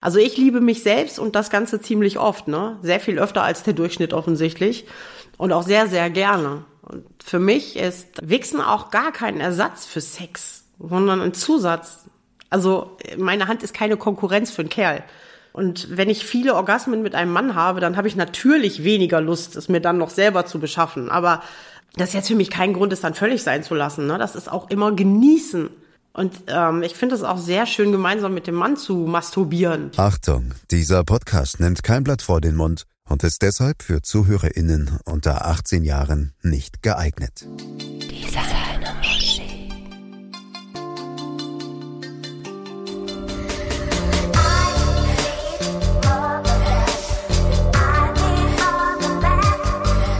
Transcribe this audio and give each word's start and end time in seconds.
Also 0.00 0.18
ich 0.18 0.36
liebe 0.36 0.60
mich 0.60 0.82
selbst 0.82 1.18
und 1.18 1.34
das 1.34 1.50
Ganze 1.50 1.80
ziemlich 1.80 2.18
oft, 2.18 2.48
ne? 2.48 2.78
Sehr 2.82 3.00
viel 3.00 3.18
öfter 3.18 3.42
als 3.42 3.62
der 3.62 3.74
Durchschnitt 3.74 4.12
offensichtlich. 4.14 4.86
Und 5.36 5.52
auch 5.52 5.62
sehr, 5.62 5.88
sehr 5.88 6.10
gerne. 6.10 6.64
Und 6.82 7.04
für 7.22 7.38
mich 7.38 7.76
ist 7.76 8.08
Wichsen 8.22 8.60
auch 8.60 8.90
gar 8.90 9.12
kein 9.12 9.40
Ersatz 9.40 9.86
für 9.86 10.00
Sex, 10.00 10.64
sondern 10.78 11.20
ein 11.20 11.34
Zusatz. 11.34 12.06
Also 12.48 12.96
meine 13.16 13.46
Hand 13.46 13.62
ist 13.62 13.74
keine 13.74 13.96
Konkurrenz 13.96 14.50
für 14.50 14.62
einen 14.62 14.70
Kerl. 14.70 15.04
Und 15.52 15.96
wenn 15.96 16.08
ich 16.08 16.24
viele 16.24 16.54
Orgasmen 16.54 17.02
mit 17.02 17.14
einem 17.14 17.32
Mann 17.32 17.54
habe, 17.54 17.80
dann 17.80 17.96
habe 17.96 18.08
ich 18.08 18.16
natürlich 18.16 18.84
weniger 18.84 19.20
Lust, 19.20 19.56
es 19.56 19.68
mir 19.68 19.80
dann 19.80 19.98
noch 19.98 20.10
selber 20.10 20.46
zu 20.46 20.60
beschaffen. 20.60 21.10
Aber 21.10 21.42
das 21.96 22.10
ist 22.10 22.14
jetzt 22.14 22.28
für 22.28 22.36
mich 22.36 22.50
kein 22.50 22.72
Grund, 22.72 22.92
es 22.92 23.00
dann 23.00 23.14
völlig 23.14 23.42
sein 23.42 23.62
zu 23.62 23.74
lassen. 23.74 24.06
Ne? 24.06 24.16
Das 24.18 24.36
ist 24.36 24.50
auch 24.50 24.70
immer 24.70 24.92
genießen. 24.92 25.70
Und 26.12 26.34
ähm, 26.48 26.82
ich 26.82 26.94
finde 26.94 27.14
es 27.14 27.22
auch 27.22 27.38
sehr 27.38 27.66
schön, 27.66 27.92
gemeinsam 27.92 28.34
mit 28.34 28.46
dem 28.46 28.56
Mann 28.56 28.76
zu 28.76 28.94
masturbieren. 28.94 29.92
Achtung, 29.96 30.52
dieser 30.70 31.04
Podcast 31.04 31.60
nimmt 31.60 31.82
kein 31.82 32.02
Blatt 32.02 32.22
vor 32.22 32.40
den 32.40 32.56
Mund 32.56 32.84
und 33.08 33.22
ist 33.22 33.42
deshalb 33.42 33.82
für 33.82 34.02
ZuhörerInnen 34.02 34.98
unter 35.04 35.46
18 35.46 35.84
Jahren 35.84 36.32
nicht 36.42 36.82
geeignet. 36.82 37.46
Dieser 38.10 38.40
eine 38.40 38.92
Moschee. 38.96 39.68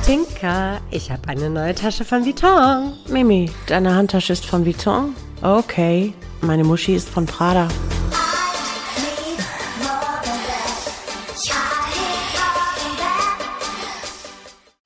Tinker, 0.07 0.81
ich 0.91 1.11
habe 1.11 1.29
eine 1.29 1.51
neue 1.51 1.75
Tasche 1.75 2.05
von 2.05 2.25
Vuitton. 2.25 2.93
Mimi, 3.09 3.51
deine 3.67 3.95
Handtasche 3.95 4.33
ist 4.33 4.47
von 4.47 4.65
Vuitton? 4.65 5.15
Okay, 5.43 6.13
meine 6.43 6.65
Muschi 6.65 6.95
ist 6.95 7.09
von 7.09 7.25
Prada. 7.25 7.67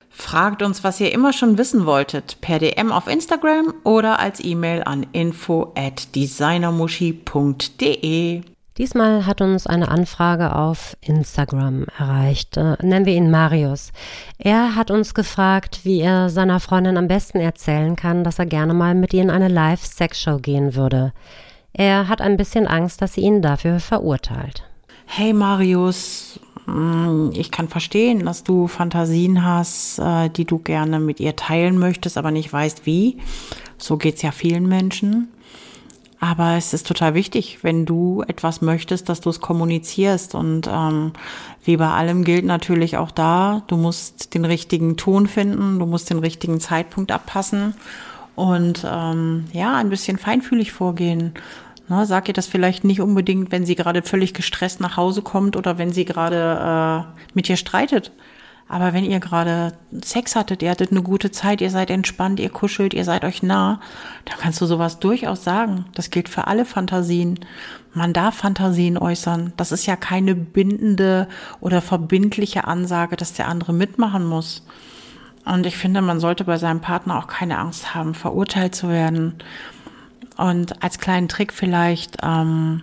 Fragt 0.09 0.61
uns, 0.61 0.81
was 0.83 0.99
ihr 1.01 1.11
immer 1.11 1.33
schon 1.33 1.57
wissen 1.57 1.85
wolltet, 1.85 2.39
per 2.39 2.59
DM 2.59 2.93
auf 2.93 3.07
Instagram 3.07 3.73
oder 3.83 4.19
als 4.19 4.41
E-Mail 4.43 4.83
an 4.83 5.05
info 5.11 5.73
at 5.75 6.15
designermuschi.de. 6.15 8.54
Diesmal 8.77 9.25
hat 9.25 9.39
uns 9.39 9.67
eine 9.67 9.87
Anfrage 9.87 10.53
auf 10.53 10.97
Instagram 10.99 11.85
erreicht. 11.97 12.57
Äh, 12.57 12.75
nennen 12.81 13.05
wir 13.05 13.13
ihn 13.13 13.31
Marius. 13.31 13.93
Er 14.37 14.75
hat 14.75 14.91
uns 14.91 15.13
gefragt, 15.13 15.81
wie 15.83 16.01
er 16.01 16.29
seiner 16.29 16.59
Freundin 16.59 16.97
am 16.97 17.07
besten 17.07 17.39
erzählen 17.39 17.95
kann, 17.95 18.25
dass 18.25 18.37
er 18.37 18.45
gerne 18.45 18.73
mal 18.73 18.93
mit 18.93 19.13
ihr 19.13 19.21
in 19.21 19.29
eine 19.29 19.47
Live-Sex-Show 19.47 20.39
gehen 20.39 20.75
würde. 20.75 21.13
Er 21.71 22.09
hat 22.09 22.19
ein 22.19 22.35
bisschen 22.35 22.67
Angst, 22.67 23.01
dass 23.01 23.13
sie 23.13 23.21
ihn 23.21 23.41
dafür 23.41 23.79
verurteilt. 23.79 24.63
Hey 25.05 25.31
Marius, 25.31 26.41
mm, 26.65 27.29
ich 27.33 27.51
kann 27.51 27.69
verstehen, 27.69 28.25
dass 28.25 28.43
du 28.43 28.67
Fantasien 28.67 29.45
hast, 29.45 29.99
äh, 29.99 30.29
die 30.29 30.43
du 30.43 30.59
gerne 30.59 30.99
mit 30.99 31.21
ihr 31.21 31.37
teilen 31.37 31.77
möchtest, 31.77 32.17
aber 32.17 32.31
nicht 32.31 32.51
weißt 32.51 32.85
wie. 32.85 33.19
So 33.77 33.95
geht's 33.95 34.21
ja 34.21 34.31
vielen 34.31 34.67
Menschen. 34.67 35.29
Aber 36.19 36.55
es 36.55 36.73
ist 36.73 36.87
total 36.87 37.13
wichtig, 37.13 37.59
wenn 37.61 37.85
du 37.85 38.23
etwas 38.27 38.61
möchtest, 38.61 39.09
dass 39.09 39.21
du 39.21 39.29
es 39.29 39.41
kommunizierst. 39.41 40.33
Und 40.33 40.67
ähm, 40.71 41.11
wie 41.63 41.77
bei 41.77 41.89
allem 41.89 42.23
gilt 42.23 42.45
natürlich 42.45 42.97
auch 42.97 43.11
da, 43.11 43.63
du 43.67 43.77
musst 43.77 44.33
den 44.33 44.45
richtigen 44.45 44.97
Ton 44.97 45.27
finden, 45.27 45.79
du 45.79 45.85
musst 45.85 46.09
den 46.09 46.19
richtigen 46.19 46.59
Zeitpunkt 46.59 47.11
abpassen 47.11 47.75
und 48.35 48.85
ähm, 48.89 49.45
ja, 49.51 49.75
ein 49.75 49.89
bisschen 49.89 50.17
feinfühlig 50.17 50.71
vorgehen. 50.71 51.33
Na, 51.87 52.05
sag 52.05 52.27
ihr 52.27 52.33
das 52.33 52.47
vielleicht 52.47 52.83
nicht 52.83 53.01
unbedingt, 53.01 53.51
wenn 53.51 53.65
sie 53.65 53.75
gerade 53.75 54.01
völlig 54.01 54.33
gestresst 54.33 54.79
nach 54.79 54.97
Hause 54.97 55.21
kommt 55.21 55.55
oder 55.55 55.77
wenn 55.77 55.93
sie 55.93 56.05
gerade 56.05 57.05
äh, 57.05 57.21
mit 57.33 57.47
dir 57.47 57.57
streitet. 57.57 58.11
Aber 58.67 58.93
wenn 58.93 59.05
ihr 59.05 59.19
gerade 59.19 59.73
Sex 60.03 60.35
hattet, 60.35 60.63
ihr 60.63 60.71
hattet 60.71 60.91
eine 60.91 61.03
gute 61.03 61.29
Zeit, 61.29 61.61
ihr 61.61 61.69
seid 61.69 61.91
entspannt, 61.91 62.39
ihr 62.39 62.49
kuschelt, 62.49 62.95
ihr 62.95 63.05
seid 63.05 63.23
euch 63.23 63.43
nah, 63.43 63.79
dann 64.25 64.39
kannst 64.39 64.59
du 64.59 64.65
sowas 64.65 64.99
durchaus 64.99 65.43
sagen. 65.43 65.85
Das 65.93 66.09
gilt 66.09 66.29
für 66.29 66.47
alle 66.47 66.65
Fantasien. 66.65 67.39
Man 67.93 68.11
darf 68.11 68.35
Fantasien 68.35 68.97
äußern. 68.97 69.53
Das 69.55 69.71
ist 69.71 69.85
ja 69.85 69.95
keine 69.95 70.33
bindende 70.33 71.27
oder 71.59 71.81
verbindliche 71.81 72.65
Ansage, 72.65 73.15
dass 73.15 73.33
der 73.33 73.47
andere 73.47 73.71
mitmachen 73.71 74.25
muss. 74.25 74.65
Und 75.45 75.67
ich 75.67 75.77
finde, 75.77 76.01
man 76.01 76.19
sollte 76.19 76.43
bei 76.43 76.57
seinem 76.57 76.81
Partner 76.81 77.19
auch 77.19 77.27
keine 77.27 77.59
Angst 77.59 77.93
haben, 77.93 78.15
verurteilt 78.15 78.73
zu 78.73 78.89
werden. 78.89 79.35
Und 80.37 80.83
als 80.83 80.97
kleinen 80.97 81.27
Trick 81.27 81.53
vielleicht, 81.53 82.17
ähm, 82.23 82.81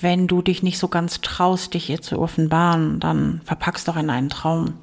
wenn 0.00 0.26
du 0.26 0.42
dich 0.42 0.62
nicht 0.62 0.78
so 0.78 0.88
ganz 0.88 1.20
traust, 1.20 1.74
dich 1.74 1.88
ihr 1.88 2.02
zu 2.02 2.20
offenbaren, 2.20 3.00
dann 3.00 3.40
verpackst 3.44 3.88
doch 3.88 3.96
in 3.96 4.10
einen 4.10 4.28
Traum. 4.28 4.74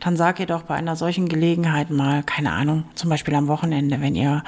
Dann 0.00 0.16
sag 0.16 0.40
ihr 0.40 0.46
doch 0.46 0.62
bei 0.62 0.74
einer 0.74 0.96
solchen 0.96 1.28
Gelegenheit 1.28 1.90
mal, 1.90 2.22
keine 2.22 2.52
Ahnung, 2.52 2.84
zum 2.94 3.10
Beispiel 3.10 3.34
am 3.34 3.48
Wochenende, 3.48 4.00
wenn 4.00 4.14
ihr 4.14 4.42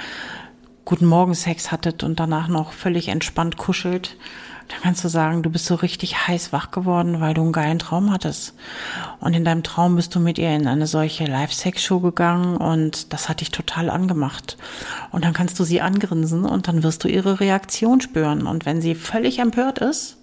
guten 0.84 1.06
Morgen 1.06 1.34
Sex 1.34 1.72
hattet 1.72 2.02
und 2.02 2.20
danach 2.20 2.48
noch 2.48 2.72
völlig 2.72 3.08
entspannt 3.08 3.56
kuschelt, 3.56 4.16
dann 4.68 4.80
kannst 4.82 5.04
du 5.04 5.08
sagen, 5.08 5.42
du 5.42 5.50
bist 5.50 5.66
so 5.66 5.76
richtig 5.76 6.26
heiß 6.26 6.52
wach 6.52 6.70
geworden, 6.70 7.20
weil 7.20 7.34
du 7.34 7.42
einen 7.42 7.52
geilen 7.52 7.78
Traum 7.78 8.12
hattest. 8.12 8.54
Und 9.20 9.34
in 9.34 9.44
deinem 9.44 9.62
Traum 9.62 9.96
bist 9.96 10.14
du 10.14 10.20
mit 10.20 10.38
ihr 10.38 10.54
in 10.54 10.66
eine 10.66 10.86
solche 10.86 11.24
Live-Sex-Show 11.24 12.00
gegangen 12.00 12.56
und 12.56 13.12
das 13.12 13.28
hat 13.28 13.40
dich 13.40 13.50
total 13.50 13.90
angemacht. 13.90 14.56
Und 15.12 15.24
dann 15.24 15.34
kannst 15.34 15.58
du 15.60 15.64
sie 15.64 15.80
angrinsen 15.80 16.44
und 16.44 16.66
dann 16.66 16.82
wirst 16.82 17.04
du 17.04 17.08
ihre 17.08 17.38
Reaktion 17.38 18.00
spüren. 18.00 18.46
Und 18.46 18.66
wenn 18.66 18.80
sie 18.80 18.94
völlig 18.94 19.38
empört 19.38 19.78
ist, 19.78 20.16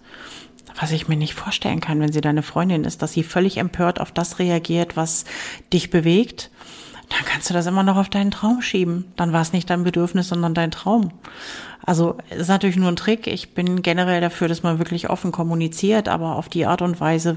was 0.79 0.91
ich 0.91 1.07
mir 1.07 1.17
nicht 1.17 1.35
vorstellen 1.35 1.79
kann, 1.79 1.99
wenn 1.99 2.11
sie 2.11 2.21
deine 2.21 2.43
Freundin 2.43 2.83
ist, 2.83 3.01
dass 3.01 3.13
sie 3.13 3.23
völlig 3.23 3.57
empört 3.57 4.01
auf 4.01 4.11
das 4.11 4.39
reagiert, 4.39 4.97
was 4.97 5.25
dich 5.71 5.89
bewegt, 5.89 6.49
dann 7.15 7.25
kannst 7.25 7.49
du 7.49 7.53
das 7.53 7.67
immer 7.67 7.83
noch 7.83 7.97
auf 7.97 8.09
deinen 8.09 8.31
Traum 8.31 8.61
schieben. 8.61 9.05
Dann 9.15 9.33
war 9.33 9.41
es 9.41 9.53
nicht 9.53 9.69
dein 9.69 9.83
Bedürfnis, 9.83 10.29
sondern 10.29 10.53
dein 10.53 10.71
Traum. 10.71 11.11
Also 11.85 12.17
ist 12.29 12.47
natürlich 12.47 12.77
nur 12.77 12.87
ein 12.89 12.95
Trick. 12.95 13.27
Ich 13.27 13.53
bin 13.53 13.81
generell 13.81 14.21
dafür, 14.21 14.47
dass 14.47 14.63
man 14.63 14.79
wirklich 14.79 15.09
offen 15.09 15.31
kommuniziert, 15.31 16.07
aber 16.07 16.37
auf 16.37 16.49
die 16.49 16.65
Art 16.65 16.81
und 16.81 16.99
Weise 16.99 17.35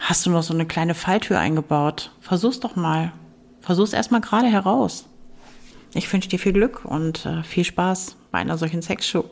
hast 0.00 0.24
du 0.24 0.30
noch 0.30 0.42
so 0.42 0.54
eine 0.54 0.66
kleine 0.66 0.94
Falltür 0.94 1.38
eingebaut. 1.38 2.12
Versuch's 2.20 2.60
doch 2.60 2.76
mal. 2.76 3.12
Versuch's 3.60 3.92
erstmal 3.92 4.20
gerade 4.20 4.46
heraus. 4.46 5.06
Ich 5.92 6.12
wünsche 6.12 6.28
dir 6.28 6.38
viel 6.38 6.52
Glück 6.52 6.84
und 6.84 7.26
äh, 7.26 7.42
viel 7.42 7.64
Spaß 7.64 8.16
bei 8.30 8.38
einer 8.38 8.58
solchen 8.58 8.82
Sexshow. 8.82 9.24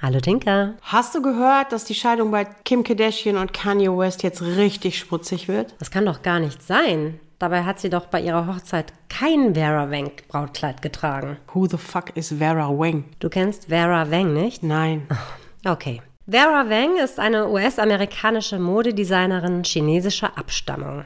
Hallo 0.00 0.20
Tinker. 0.20 0.74
Hast 0.82 1.14
du 1.14 1.22
gehört, 1.22 1.72
dass 1.72 1.84
die 1.84 1.94
Scheidung 1.94 2.30
bei 2.30 2.44
Kim 2.44 2.84
Kardashian 2.84 3.36
und 3.36 3.52
Kanye 3.52 3.88
West 3.88 4.22
jetzt 4.22 4.42
richtig 4.42 4.98
schmutzig 4.98 5.48
wird? 5.48 5.74
Das 5.78 5.90
kann 5.90 6.04
doch 6.04 6.22
gar 6.22 6.40
nicht 6.40 6.62
sein. 6.62 7.20
Dabei 7.38 7.64
hat 7.64 7.80
sie 7.80 7.90
doch 7.90 8.06
bei 8.06 8.20
ihrer 8.20 8.46
Hochzeit 8.46 8.92
kein 9.08 9.54
Vera 9.54 9.90
Wang 9.90 10.12
Brautkleid 10.28 10.82
getragen. 10.82 11.38
Who 11.52 11.66
the 11.66 11.76
fuck 11.76 12.16
is 12.16 12.34
Vera 12.38 12.68
Wang? 12.68 13.04
Du 13.18 13.28
kennst 13.28 13.66
Vera 13.66 14.10
Wang 14.10 14.32
nicht? 14.32 14.62
Nein. 14.62 15.06
Okay. 15.66 16.02
Vera 16.28 16.68
Wang 16.68 16.98
ist 16.98 17.18
eine 17.18 17.48
US-amerikanische 17.48 18.58
Modedesignerin 18.58 19.64
chinesischer 19.64 20.36
Abstammung. 20.36 21.04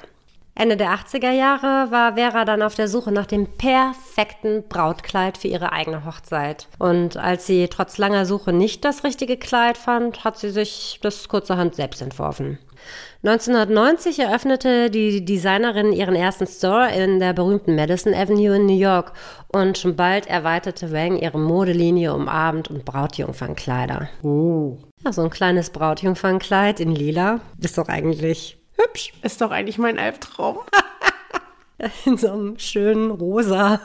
Ende 0.58 0.76
der 0.76 0.90
80er 0.90 1.30
Jahre 1.30 1.92
war 1.92 2.14
Vera 2.14 2.44
dann 2.44 2.62
auf 2.62 2.74
der 2.74 2.88
Suche 2.88 3.12
nach 3.12 3.26
dem 3.26 3.46
perfekten 3.46 4.64
Brautkleid 4.68 5.38
für 5.38 5.46
ihre 5.46 5.70
eigene 5.70 6.04
Hochzeit. 6.04 6.66
Und 6.80 7.16
als 7.16 7.46
sie 7.46 7.68
trotz 7.68 7.96
langer 7.96 8.26
Suche 8.26 8.52
nicht 8.52 8.84
das 8.84 9.04
richtige 9.04 9.36
Kleid 9.36 9.78
fand, 9.78 10.24
hat 10.24 10.36
sie 10.36 10.50
sich 10.50 10.98
das 11.00 11.28
kurzerhand 11.28 11.76
selbst 11.76 12.02
entworfen. 12.02 12.58
1990 13.24 14.20
eröffnete 14.20 14.90
die 14.90 15.24
Designerin 15.24 15.92
ihren 15.92 16.14
ersten 16.14 16.46
Store 16.46 16.88
in 16.92 17.18
der 17.18 17.32
berühmten 17.32 17.74
Madison 17.74 18.14
Avenue 18.14 18.54
in 18.54 18.66
New 18.66 18.78
York 18.78 19.12
und 19.48 19.76
schon 19.76 19.96
bald 19.96 20.28
erweiterte 20.28 20.92
Wang 20.92 21.16
ihre 21.16 21.38
Modelinie 21.38 22.14
um 22.14 22.28
Abend- 22.28 22.68
und 22.68 22.84
Brautjungfernkleider. 22.84 24.08
Oh. 24.22 24.78
Ja, 25.04 25.12
so 25.12 25.22
ein 25.22 25.30
kleines 25.30 25.70
Brautjungfernkleid 25.70 26.78
in 26.78 26.92
lila 26.92 27.40
ist 27.60 27.76
doch 27.76 27.88
eigentlich 27.88 28.58
hübsch. 28.76 29.12
Ist 29.22 29.40
doch 29.40 29.50
eigentlich 29.50 29.78
mein 29.78 29.98
Albtraum. 29.98 30.58
In 32.04 32.16
so 32.16 32.32
einem 32.32 32.58
schönen 32.58 33.12
rosa 33.12 33.80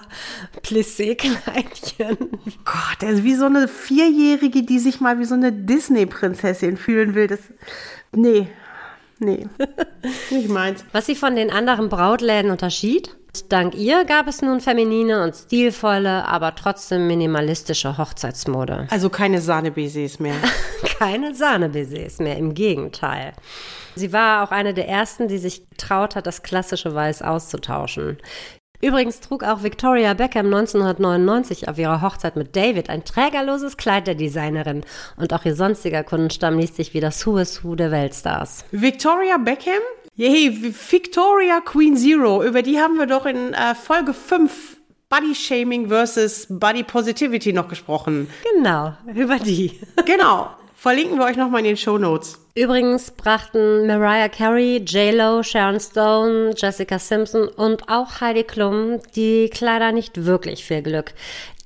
Plissé-Kleidchen. 0.64 2.18
Gott, 2.66 3.04
er 3.04 3.10
ist 3.12 3.24
wie 3.24 3.36
so 3.36 3.46
eine 3.46 3.68
Vierjährige, 3.68 4.64
die 4.64 4.80
sich 4.80 5.00
mal 5.00 5.20
wie 5.20 5.26
so 5.26 5.36
eine 5.36 5.52
Disney-Prinzessin 5.52 6.78
fühlen 6.78 7.14
will. 7.14 7.28
Das, 7.28 7.40
nee, 8.12 8.48
nee, 9.24 9.48
nicht 10.30 10.50
meins. 10.50 10.84
Was 10.92 11.06
sie 11.06 11.16
von 11.16 11.36
den 11.36 11.50
anderen 11.50 11.90
Brautläden 11.90 12.52
unterschied? 12.52 13.16
Dank 13.50 13.74
ihr 13.74 14.06
gab 14.06 14.28
es 14.28 14.44
nun 14.44 14.62
feminine 14.62 15.24
und 15.24 15.36
stilvolle, 15.36 16.26
aber 16.26 16.54
trotzdem 16.54 17.08
minimalistische 17.08 17.98
Hochzeitsmode. 17.98 18.88
Also 18.92 19.10
keine 19.10 19.42
Sahnebaisers 19.42 20.20
mehr. 20.20 20.36
Keine 21.00 21.34
Sahnebaisers 21.34 22.20
mehr, 22.20 22.38
im 22.38 22.54
Gegenteil. 22.54 23.34
Sie 23.96 24.14
war 24.14 24.44
auch 24.44 24.52
eine 24.52 24.74
der 24.74 24.88
ersten, 24.88 25.28
die 25.28 25.38
sich 25.38 25.68
getraut 25.70 26.16
hat, 26.16 26.28
das 26.28 26.44
klassische 26.44 26.94
Weiß 26.94 27.22
auszutauschen. 27.22 28.18
Übrigens 28.84 29.22
trug 29.22 29.46
auch 29.46 29.64
Victoria 29.64 30.14
Beckham 30.14 30.48
1999 30.48 31.70
auf 31.70 31.78
ihrer 31.78 32.02
Hochzeit 32.02 32.36
mit 32.36 32.54
David 32.54 32.90
ein 32.90 33.06
trägerloses 33.06 33.78
Kleid 33.78 34.08
der 34.08 34.16
Designerin. 34.16 34.82
Und 35.16 35.34
auch 35.34 35.46
ihr 35.46 35.56
sonstiger 35.56 36.04
Kundenstamm 36.04 36.60
liest 36.60 36.76
sich 36.76 36.94
wie 36.94 37.00
das 37.00 37.26
Who 37.26 37.38
is 37.38 37.64
Who 37.64 37.76
der 37.76 37.92
Weltstars. 37.92 38.66
Victoria 38.72 39.38
Beckham? 39.38 39.82
Yay, 40.16 40.52
Victoria 40.92 41.62
Queen 41.62 41.96
Zero. 41.96 42.44
Über 42.44 42.62
die 42.62 42.78
haben 42.78 42.98
wir 42.98 43.06
doch 43.06 43.26
in 43.26 43.54
äh, 43.54 43.74
Folge 43.74 44.14
5 44.14 44.76
Body 45.08 45.34
Shaming 45.34 45.88
versus 45.88 46.46
Body 46.50 46.84
Positivity 46.84 47.54
noch 47.54 47.70
gesprochen. 47.70 48.28
Genau, 48.54 48.92
über 49.16 49.40
die. 49.40 49.80
Genau. 50.06 50.50
Verlinken 50.84 51.18
wir 51.18 51.24
euch 51.24 51.38
nochmal 51.38 51.62
in 51.62 51.68
den 51.68 51.78
Show 51.78 51.98
Notes. 51.98 52.42
Übrigens 52.56 53.12
brachten 53.12 53.88
Mariah 53.88 54.28
Carey, 54.28 54.84
J-Lo, 54.86 55.42
Sharon 55.42 55.80
Stone, 55.80 56.56
Jessica 56.58 57.00
Simpson 57.00 57.48
und 57.48 57.88
auch 57.88 58.20
Heidi 58.20 58.44
Klum 58.44 59.00
die 59.16 59.50
Kleider 59.50 59.94
nicht 59.94 60.26
wirklich 60.26 60.66
viel 60.66 60.82
Glück. 60.82 61.14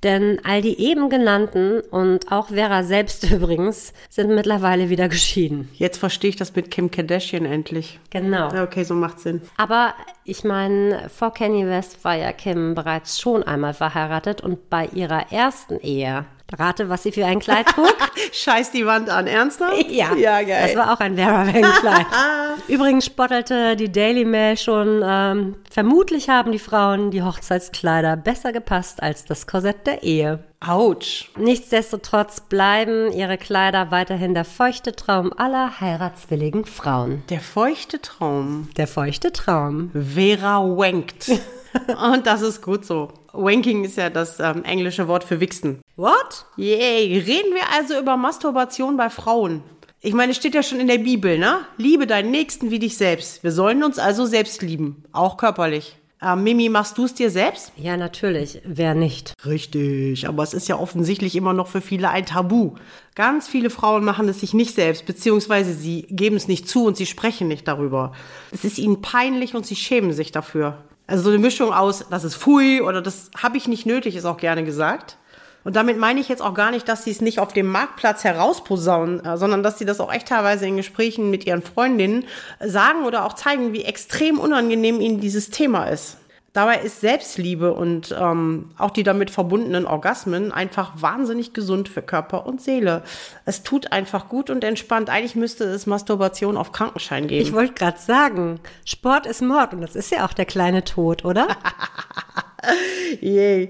Denn 0.04 0.40
all 0.44 0.62
die 0.62 0.80
eben 0.80 1.10
genannten 1.10 1.80
und 1.80 2.32
auch 2.32 2.50
Vera 2.50 2.84
selbst 2.84 3.24
übrigens 3.32 3.92
sind 4.08 4.36
mittlerweile 4.36 4.92
wieder 4.92 5.10
geschieden. 5.10 5.68
Jetzt 5.74 5.98
verstehe 5.98 6.30
ich 6.30 6.36
das 6.36 6.56
mit 6.56 6.70
Kim 6.70 6.92
Kardashian 6.92 7.46
endlich. 7.46 8.00
Genau. 8.12 8.54
Ja, 8.54 8.64
okay, 8.64 8.84
so 8.84 8.94
macht 8.94 9.20
Sinn. 9.20 9.42
Aber 9.58 9.96
ich 10.26 10.44
meine, 10.44 11.10
vor 11.10 11.34
Kanye 11.34 11.66
West 11.66 12.04
war 12.04 12.14
ja 12.14 12.32
Kim 12.34 12.76
bereits 12.76 13.20
schon 13.20 13.42
einmal 13.42 13.74
verheiratet 13.74 14.42
und 14.42 14.70
bei 14.70 14.86
ihrer 14.94 15.32
ersten 15.32 15.80
Ehe. 15.80 16.28
Rate, 16.58 16.90
was 16.90 17.04
sie 17.04 17.12
für 17.12 17.26
ein 17.26 17.40
Kleid 17.40 17.68
trug? 17.68 17.96
Scheiß 18.32 18.72
die 18.72 18.86
Wand 18.86 19.10
an, 19.10 19.28
ernsthaft? 19.28 19.90
Ja, 19.90 20.16
Ja, 20.16 20.42
geil. 20.42 20.68
Das 20.68 20.76
war 20.76 20.94
auch 20.94 21.00
ein 21.00 21.16
Vera 21.16 21.46
Wang-Kleid. 21.46 22.06
Übrigens 22.68 23.06
spottelte 23.06 23.76
die 23.76 23.92
Daily 23.92 24.26
Mail 24.26 24.58
schon, 24.58 25.02
ähm, 25.06 25.56
vermutlich 25.70 26.30
haben 26.30 26.52
die 26.52 26.60
Frauen 26.60 27.12
die 27.12 27.22
Hochzeitskleider 27.22 28.16
besser 28.16 28.54
gepasst 28.54 29.04
als 29.04 29.26
das 29.26 29.48
Korsett 29.48 29.86
der 29.86 30.04
Ehe. 30.04 30.44
Autsch. 30.60 31.30
Nichtsdestotrotz 31.38 32.42
bleiben 32.42 33.12
ihre 33.12 33.38
Kleider 33.38 33.92
weiterhin 33.92 34.34
der 34.34 34.46
feuchte 34.46 34.96
Traum 34.96 35.32
aller 35.38 35.80
heiratswilligen 35.80 36.66
Frauen. 36.66 37.24
Der 37.30 37.42
feuchte 37.42 38.02
Traum. 38.02 38.70
Der 38.76 38.88
feuchte 38.88 39.32
Traum. 39.32 39.92
Vera 39.94 40.62
wankt. 40.64 41.30
Und 42.12 42.26
das 42.26 42.42
ist 42.42 42.62
gut 42.64 42.86
so. 42.86 43.10
Wanking 43.38 43.84
ist 43.84 43.98
ja 43.98 44.10
das 44.10 44.40
ähm, 44.40 44.64
englische 44.64 45.08
Wort 45.08 45.24
für 45.24 45.40
Wichsen. 45.40 45.82
What? 45.96 46.46
Yay. 46.58 47.20
Reden 47.20 47.54
wir 47.54 47.72
also 47.76 48.00
über 48.00 48.18
Masturbation 48.18 48.98
bei 48.98 49.10
Frauen. 49.10 49.64
Ich 50.02 50.14
meine, 50.14 50.32
es 50.32 50.38
steht 50.38 50.56
ja 50.56 50.64
schon 50.64 50.80
in 50.80 50.88
der 50.88 51.00
Bibel, 51.00 51.38
ne? 51.38 51.60
Liebe 51.78 52.08
deinen 52.08 52.32
Nächsten 52.32 52.70
wie 52.72 52.80
dich 52.80 52.98
selbst. 52.98 53.44
Wir 53.44 53.52
sollen 53.52 53.84
uns 53.84 53.98
also 54.00 54.26
selbst 54.26 54.62
lieben. 54.62 55.04
Auch 55.12 55.38
körperlich. 55.38 55.98
Ähm, 56.22 56.44
Mimi, 56.44 56.70
machst 56.70 56.98
du 56.98 57.06
es 57.06 57.14
dir 57.14 57.30
selbst? 57.30 57.72
Ja, 57.78 57.96
natürlich. 57.96 58.62
Wer 58.66 58.96
nicht? 58.96 59.34
Richtig, 59.46 60.28
aber 60.28 60.42
es 60.42 60.54
ist 60.56 60.68
ja 60.68 60.78
offensichtlich 60.78 61.36
immer 61.36 61.54
noch 61.54 61.68
für 61.68 61.82
viele 61.82 62.10
ein 62.10 62.26
Tabu. 62.26 62.74
Ganz 63.14 63.48
viele 63.48 63.70
Frauen 63.70 64.04
machen 64.04 64.28
es 64.28 64.40
sich 64.40 64.54
nicht 64.54 64.74
selbst, 64.74 65.06
beziehungsweise 65.06 65.74
sie 65.74 66.08
geben 66.10 66.36
es 66.36 66.48
nicht 66.48 66.68
zu 66.68 66.86
und 66.86 66.98
sie 66.98 67.06
sprechen 67.06 67.48
nicht 67.48 67.68
darüber. 67.68 68.14
Es 68.52 68.64
ist 68.64 68.80
ihnen 68.80 69.02
peinlich 69.02 69.54
und 69.54 69.66
sie 69.66 69.76
schämen 69.76 70.12
sich 70.12 70.32
dafür. 70.32 70.84
Also 71.08 71.24
so 71.24 71.30
eine 71.30 71.40
Mischung 71.40 71.74
aus, 71.74 72.06
das 72.10 72.26
ist 72.26 72.36
Pfui 72.36 72.82
oder 72.82 73.02
das 73.02 73.32
habe 73.42 73.58
ich 73.58 73.68
nicht 73.68 73.86
nötig, 73.86 74.16
ist 74.16 74.26
auch 74.26 74.38
gerne 74.38 74.64
gesagt. 74.66 75.18
Und 75.64 75.76
damit 75.76 75.98
meine 75.98 76.20
ich 76.20 76.30
jetzt 76.30 76.42
auch 76.42 76.54
gar 76.54 76.72
nicht, 76.72 76.88
dass 76.88 77.04
sie 77.04 77.12
es 77.12 77.20
nicht 77.20 77.40
auf 77.40 77.52
dem 77.52 77.68
Marktplatz 77.68 78.24
herausposaunen, 78.24 79.24
äh, 79.26 79.38
sondern 79.38 79.64
dass 79.64 79.80
sie 79.80 79.86
das 79.86 80.00
auch 80.00 80.14
echt 80.14 80.28
teilweise 80.28 80.66
in 80.66 80.78
Gesprächen 80.78 81.30
mit 81.30 81.46
ihren 81.46 81.62
Freundinnen 81.62 82.26
sagen 82.60 83.06
oder 83.06 83.26
auch 83.26 83.34
zeigen, 83.34 83.74
wie 83.74 83.84
extrem 83.84 84.40
unangenehm 84.40 85.02
ihnen 85.02 85.20
dieses 85.20 85.50
Thema 85.50 85.86
ist. 85.86 86.18
Dabei 86.58 86.80
ist 86.80 87.02
Selbstliebe 87.02 87.72
und 87.72 88.16
ähm, 88.20 88.72
auch 88.80 88.90
die 88.90 89.04
damit 89.04 89.30
verbundenen 89.30 89.86
Orgasmen 89.86 90.52
einfach 90.52 91.00
wahnsinnig 91.00 91.54
gesund 91.54 91.88
für 91.88 92.02
Körper 92.02 92.48
und 92.48 92.62
Seele. 92.62 93.04
Es 93.46 93.62
tut 93.62 93.92
einfach 93.92 94.28
gut 94.28 94.50
und 94.50 94.64
entspannt. 94.64 95.12
Eigentlich 95.12 95.36
müsste 95.36 95.66
es 95.66 95.86
Masturbation 95.86 96.58
auf 96.58 96.72
Krankenschein 96.72 97.28
geben. 97.28 97.44
Ich 97.44 97.54
wollte 97.54 97.76
gerade 97.76 98.00
sagen, 98.00 98.60
Sport 98.86 99.28
ist 99.28 99.44
Mord 99.44 99.76
und 99.76 99.82
das 99.82 99.96
ist 99.96 100.10
ja 100.10 100.26
auch 100.26 100.34
der 100.34 100.46
kleine 100.46 100.84
Tod, 100.84 101.26
oder? 101.26 101.48
Yay. 103.22 103.70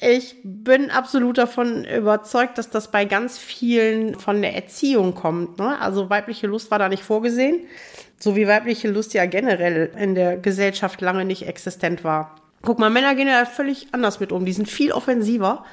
Ich 0.00 0.36
bin 0.44 0.92
absolut 0.92 1.38
davon 1.38 1.84
überzeugt, 1.84 2.56
dass 2.56 2.70
das 2.70 2.92
bei 2.92 3.04
ganz 3.04 3.36
vielen 3.36 4.14
von 4.14 4.42
der 4.42 4.54
Erziehung 4.54 5.16
kommt. 5.16 5.58
Ne? 5.58 5.76
Also 5.80 6.08
weibliche 6.08 6.46
Lust 6.46 6.70
war 6.70 6.78
da 6.78 6.88
nicht 6.88 7.02
vorgesehen, 7.02 7.66
so 8.18 8.36
wie 8.36 8.48
weibliche 8.48 8.88
Lust 8.88 9.14
ja 9.14 9.26
generell 9.26 9.90
in 9.98 10.14
der 10.14 10.36
Gesellschaft 10.36 11.00
lange 11.00 11.24
nicht 11.24 11.46
existent 11.46 12.04
war. 12.04 12.36
Guck 12.62 12.78
mal, 12.78 12.90
Männer 12.90 13.14
gehen 13.14 13.28
ja 13.28 13.44
völlig 13.44 13.88
anders 13.92 14.20
mit 14.20 14.32
um. 14.32 14.44
Die 14.44 14.52
sind 14.52 14.68
viel 14.68 14.92
offensiver. 14.92 15.64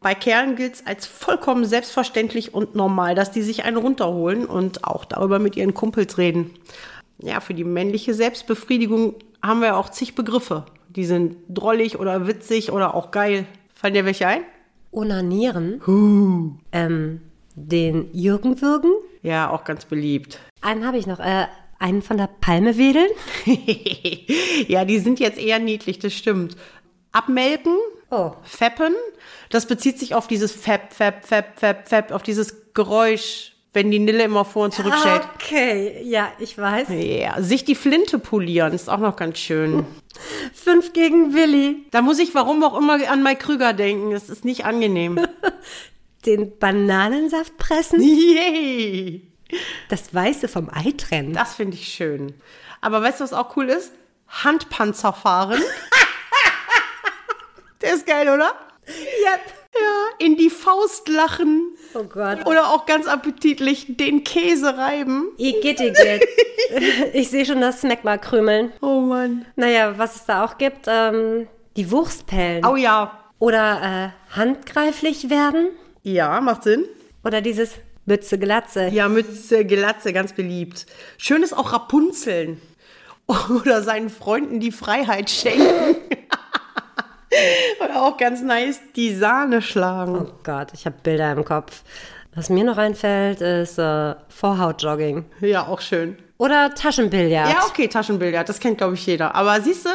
Bei 0.00 0.14
Kerlen 0.14 0.56
gilt 0.56 0.74
es 0.74 0.86
als 0.86 1.06
vollkommen 1.06 1.64
selbstverständlich 1.64 2.52
und 2.52 2.74
normal, 2.74 3.14
dass 3.14 3.30
die 3.30 3.42
sich 3.42 3.64
einen 3.64 3.78
runterholen 3.78 4.44
und 4.44 4.84
auch 4.84 5.04
darüber 5.04 5.38
mit 5.38 5.56
ihren 5.56 5.72
Kumpels 5.72 6.18
reden. 6.18 6.50
Ja, 7.22 7.40
für 7.40 7.54
die 7.54 7.64
männliche 7.64 8.12
Selbstbefriedigung 8.12 9.14
haben 9.42 9.62
wir 9.62 9.76
auch 9.76 9.88
zig 9.88 10.14
Begriffe. 10.14 10.66
Die 10.88 11.04
sind 11.04 11.36
drollig 11.48 11.98
oder 11.98 12.26
witzig 12.26 12.70
oder 12.70 12.94
auch 12.94 13.12
geil. 13.12 13.46
Fallen 13.72 13.94
dir 13.94 14.04
welche 14.04 14.26
ein? 14.26 14.42
Onanieren. 14.90 15.80
Ähm, 16.72 17.20
den 17.54 18.08
Jürgen 18.12 18.60
würgen. 18.60 18.92
Ja, 19.22 19.50
auch 19.50 19.64
ganz 19.64 19.86
beliebt. 19.86 20.38
Einen 20.60 20.86
habe 20.86 20.98
ich 20.98 21.06
noch. 21.06 21.18
Äh, 21.18 21.46
einen 21.78 22.02
von 22.02 22.16
der 22.16 22.28
Palme 22.28 22.76
wedeln. 22.76 23.10
ja, 24.68 24.84
die 24.84 24.98
sind 24.98 25.20
jetzt 25.20 25.38
eher 25.38 25.58
niedlich, 25.58 25.98
das 25.98 26.12
stimmt. 26.14 26.56
Abmelken, 27.12 27.76
Oh. 28.10 28.32
feppen, 28.42 28.94
das 29.50 29.66
bezieht 29.66 29.98
sich 29.98 30.14
auf 30.14 30.28
dieses 30.28 30.52
Fepp, 30.52 30.92
Fepp, 30.92 31.24
Fepp, 31.24 31.58
Fepp, 31.58 31.88
Fepp, 31.88 32.10
auf 32.12 32.22
dieses 32.22 32.72
Geräusch, 32.74 33.52
wenn 33.72 33.90
die 33.90 33.98
Nille 33.98 34.22
immer 34.24 34.44
vor 34.44 34.66
und 34.66 34.74
zurück 34.74 34.94
schellt. 35.02 35.22
Okay, 35.34 36.00
ja, 36.04 36.28
ich 36.38 36.56
weiß. 36.56 36.88
Ja, 36.90 37.42
sich 37.42 37.64
die 37.64 37.74
Flinte 37.74 38.18
polieren 38.20 38.72
ist 38.72 38.88
auch 38.88 38.98
noch 38.98 39.16
ganz 39.16 39.38
schön. 39.38 39.84
Fünf 40.52 40.92
gegen 40.92 41.34
Willi. 41.34 41.86
Da 41.90 42.02
muss 42.02 42.20
ich 42.20 42.34
warum 42.34 42.62
auch 42.62 42.78
immer 42.78 42.98
an 43.10 43.22
Mike 43.22 43.44
Krüger 43.44 43.72
denken. 43.72 44.12
Das 44.12 44.28
ist 44.28 44.44
nicht 44.44 44.64
angenehm. 44.64 45.18
Den 46.26 46.56
Bananensaft 46.58 47.56
pressen. 47.58 48.00
Yay! 48.00 49.22
Das 49.88 50.14
Weiße 50.14 50.48
vom 50.48 50.70
Ei 50.72 50.92
trennen. 50.96 51.34
Das 51.34 51.54
finde 51.54 51.76
ich 51.76 51.88
schön. 51.88 52.34
Aber 52.80 53.02
weißt 53.02 53.20
du, 53.20 53.24
was 53.24 53.32
auch 53.32 53.56
cool 53.56 53.68
ist? 53.68 53.92
Handpanzer 54.28 55.12
fahren. 55.12 55.60
Der 57.82 57.94
ist 57.94 58.06
geil, 58.06 58.28
oder? 58.28 58.52
Yep. 58.86 59.40
Ja, 59.74 60.26
in 60.26 60.36
die 60.36 60.50
Faust 60.50 61.08
lachen. 61.08 61.76
Oh 61.94 62.04
Gott. 62.04 62.46
Oder 62.46 62.68
auch 62.68 62.86
ganz 62.86 63.08
appetitlich 63.08 63.96
den 63.96 64.22
Käse 64.22 64.76
reiben. 64.76 65.30
Igitt, 65.36 65.80
igitt. 65.80 66.24
Ich 67.12 67.28
sehe 67.28 67.44
schon 67.44 67.60
das 67.60 67.82
Snackbar 67.82 68.18
krümeln. 68.18 68.72
Oh 68.80 69.00
Mann. 69.00 69.44
Naja, 69.56 69.98
was 69.98 70.16
es 70.16 70.24
da 70.24 70.44
auch 70.44 70.56
gibt, 70.58 70.86
ähm, 70.86 71.46
die 71.76 71.90
Wurstpellen. 71.90 72.64
Oh 72.64 72.76
ja. 72.76 73.18
Oder 73.38 74.12
äh, 74.32 74.36
handgreiflich 74.36 75.28
werden. 75.28 75.68
Ja, 76.02 76.40
macht 76.40 76.62
Sinn. 76.62 76.86
Oder 77.22 77.42
dieses 77.42 77.72
Mütze 78.06 78.38
Glatze. 78.38 78.88
Ja, 78.88 79.08
Mütze, 79.08 79.64
Glatze, 79.64 80.12
ganz 80.12 80.32
beliebt. 80.32 80.86
Schön 81.16 81.42
ist 81.42 81.56
auch 81.56 81.72
Rapunzeln. 81.72 82.60
Oder 83.26 83.82
seinen 83.82 84.10
Freunden 84.10 84.60
die 84.60 84.72
Freiheit 84.72 85.30
schenken. 85.30 85.96
Oder 87.84 88.02
auch 88.02 88.16
ganz 88.16 88.42
nice, 88.42 88.80
die 88.94 89.14
Sahne 89.14 89.62
schlagen. 89.62 90.26
Oh 90.28 90.32
Gott, 90.42 90.68
ich 90.74 90.86
habe 90.86 90.96
Bilder 91.02 91.32
im 91.32 91.44
Kopf. 91.44 91.82
Was 92.34 92.50
mir 92.50 92.64
noch 92.64 92.78
einfällt, 92.78 93.40
ist 93.40 93.78
äh, 93.78 94.14
Vorhautjogging. 94.28 95.24
Ja, 95.40 95.66
auch 95.66 95.80
schön. 95.80 96.18
Oder 96.36 96.74
Taschenbillard. 96.74 97.48
Ja, 97.48 97.64
okay, 97.66 97.86
Taschenbillard, 97.86 98.48
das 98.48 98.58
kennt, 98.58 98.78
glaube 98.78 98.94
ich, 98.94 99.06
jeder. 99.06 99.34
Aber 99.34 99.60
siehst 99.60 99.86
du, 99.86 99.90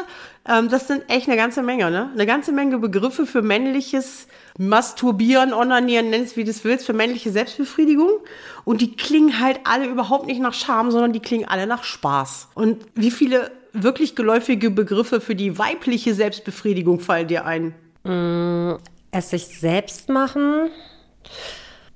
ähm, 0.48 0.70
das 0.70 0.88
sind 0.88 1.04
echt 1.10 1.28
eine 1.28 1.36
ganze 1.36 1.62
Menge, 1.62 1.92
ne? 1.92 2.10
Eine 2.14 2.26
ganze 2.26 2.54
Menge 2.54 2.80
Begriffe 2.80 3.26
für 3.26 3.42
männliches 3.42 4.28
Masturbieren, 4.60 5.54
Onanieren, 5.54 6.10
nenn 6.10 6.24
es 6.24 6.36
wie 6.36 6.44
du 6.44 6.52
es 6.52 6.66
willst, 6.66 6.86
für 6.86 6.92
männliche 6.92 7.32
Selbstbefriedigung. 7.32 8.10
Und 8.66 8.82
die 8.82 8.96
klingen 8.96 9.40
halt 9.40 9.62
alle 9.64 9.88
überhaupt 9.88 10.28
nicht 10.28 10.42
nach 10.42 10.54
Scham, 10.54 10.92
sondern 10.92 11.14
die 11.14 11.22
klingen 11.22 11.48
alle 11.48 11.66
nach 11.66 11.86
Spaß. 11.86 12.50
Und 12.56 12.86
wie 12.94 13.10
viele 13.10 13.52
wirklich 13.72 14.16
geläufige 14.16 14.70
Begriffe 14.70 15.22
für 15.22 15.34
die 15.34 15.58
weibliche 15.58 16.14
Selbstbefriedigung 16.14 17.00
fallen 17.00 17.30
dir 17.30 17.46
ein? 17.46 17.74
Es 19.12 19.30
sich 19.30 19.48
selbst 19.48 20.10
machen, 20.10 20.70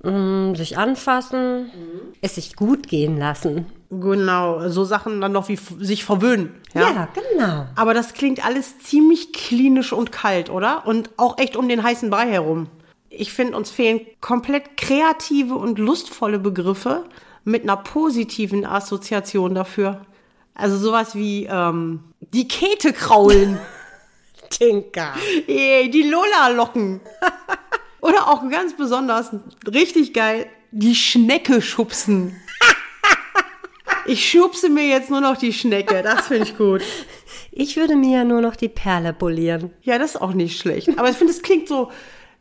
mm, 0.01 0.55
sich 0.55 0.77
anfassen, 0.77 1.69
es 2.21 2.35
sich 2.35 2.55
gut 2.55 2.87
gehen 2.87 3.17
lassen. 3.17 3.65
Genau, 3.99 4.69
so 4.69 4.83
Sachen 4.85 5.21
dann 5.21 5.31
noch 5.31 5.49
wie 5.49 5.57
sich 5.79 6.03
verwöhnen. 6.05 6.55
Ja, 6.73 7.07
genau. 7.13 7.67
Aber 7.75 7.93
das 7.93 8.13
klingt 8.13 8.45
alles 8.45 8.79
ziemlich 8.79 9.33
klinisch 9.33 9.93
und 9.93 10.11
kalt, 10.11 10.49
oder? 10.49 10.87
Und 10.87 11.11
auch 11.17 11.37
echt 11.37 11.55
um 11.55 11.67
den 11.67 11.83
heißen 11.83 12.09
Brei 12.09 12.27
herum. 12.27 12.67
Ich 13.09 13.33
finde, 13.33 13.57
uns 13.57 13.69
fehlen 13.69 14.01
komplett 14.21 14.77
kreative 14.77 15.55
und 15.55 15.77
lustvolle 15.77 16.39
Begriffe 16.39 17.03
mit 17.43 17.63
einer 17.63 17.77
positiven 17.77 18.65
Assoziation 18.65 19.53
dafür. 19.53 20.01
Also 20.55 20.77
sowas 20.77 21.15
wie 21.15 21.45
ähm, 21.45 22.03
die 22.19 22.47
Kete 22.47 22.93
kraulen. 22.93 23.59
Tinker. 24.49 25.13
Ey, 25.47 25.89
die 25.89 26.03
Lola-Locken. 26.03 27.01
Oder 28.01 28.27
auch 28.27 28.49
ganz 28.49 28.75
besonders, 28.75 29.31
richtig 29.65 30.13
geil, 30.13 30.47
die 30.71 30.95
Schnecke 30.95 31.61
schubsen. 31.61 32.35
Ich 34.05 34.29
schubse 34.29 34.69
mir 34.69 34.87
jetzt 34.87 35.09
nur 35.09 35.21
noch 35.21 35.37
die 35.37 35.53
Schnecke, 35.53 36.01
das 36.01 36.27
finde 36.27 36.43
ich 36.43 36.57
gut. 36.57 36.81
Ich 37.51 37.77
würde 37.77 37.95
mir 37.95 38.17
ja 38.17 38.23
nur 38.23 38.41
noch 38.41 38.55
die 38.55 38.69
Perle 38.69 39.13
polieren. 39.13 39.71
Ja, 39.81 39.97
das 39.97 40.15
ist 40.15 40.21
auch 40.21 40.33
nicht 40.33 40.59
schlecht. 40.59 40.89
Aber 40.97 41.09
ich 41.09 41.15
finde, 41.15 41.31
es 41.31 41.41
klingt 41.41 41.67
so, 41.67 41.89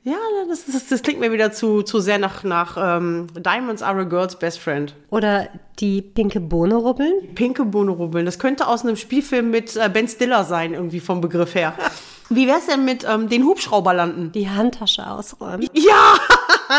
ja, 0.05 0.17
das, 0.49 0.67
das, 0.67 0.89
das 0.89 1.03
klingt 1.03 1.21
mir 1.21 1.31
wieder 1.31 1.53
zu, 1.53 1.83
zu 1.83 2.01
sehr 2.01 2.19
nach, 2.19 2.43
nach 2.43 2.77
ähm, 2.77 3.29
Diamonds 3.37 3.83
are 3.83 4.01
a 4.01 4.05
girl's 4.05 4.37
best 4.37 4.59
friend. 4.59 4.97
Oder 5.11 5.49
die 5.79 6.03
pinke 6.03 6.41
Bohne 6.41 6.75
rubbeln. 6.75 7.35
Pinke 7.37 7.65
Bohne 7.65 7.93
rubbeln. 7.93 8.27
Das 8.27 8.41
könnte 8.41 8.67
aus 8.67 8.85
einem 8.85 8.97
Spielfilm 8.97 9.51
mit 9.51 9.77
äh, 9.77 9.89
Ben 9.89 10.09
Stiller 10.09 10.45
sein, 10.45 10.75
irgendwie 10.75 10.99
vom 10.99 11.21
Begriff 11.21 11.55
her. 11.55 11.75
Wie 12.31 12.49
wär's 12.49 12.67
denn 12.67 12.85
mit 12.85 13.07
ähm, 13.09 13.29
den 13.29 13.45
Hubschrauber 13.45 13.95
landen? 13.95 14.33
Die 14.33 14.49
Handtasche 14.49 15.07
ausräumen. 15.07 15.69
Ja, 15.75 16.17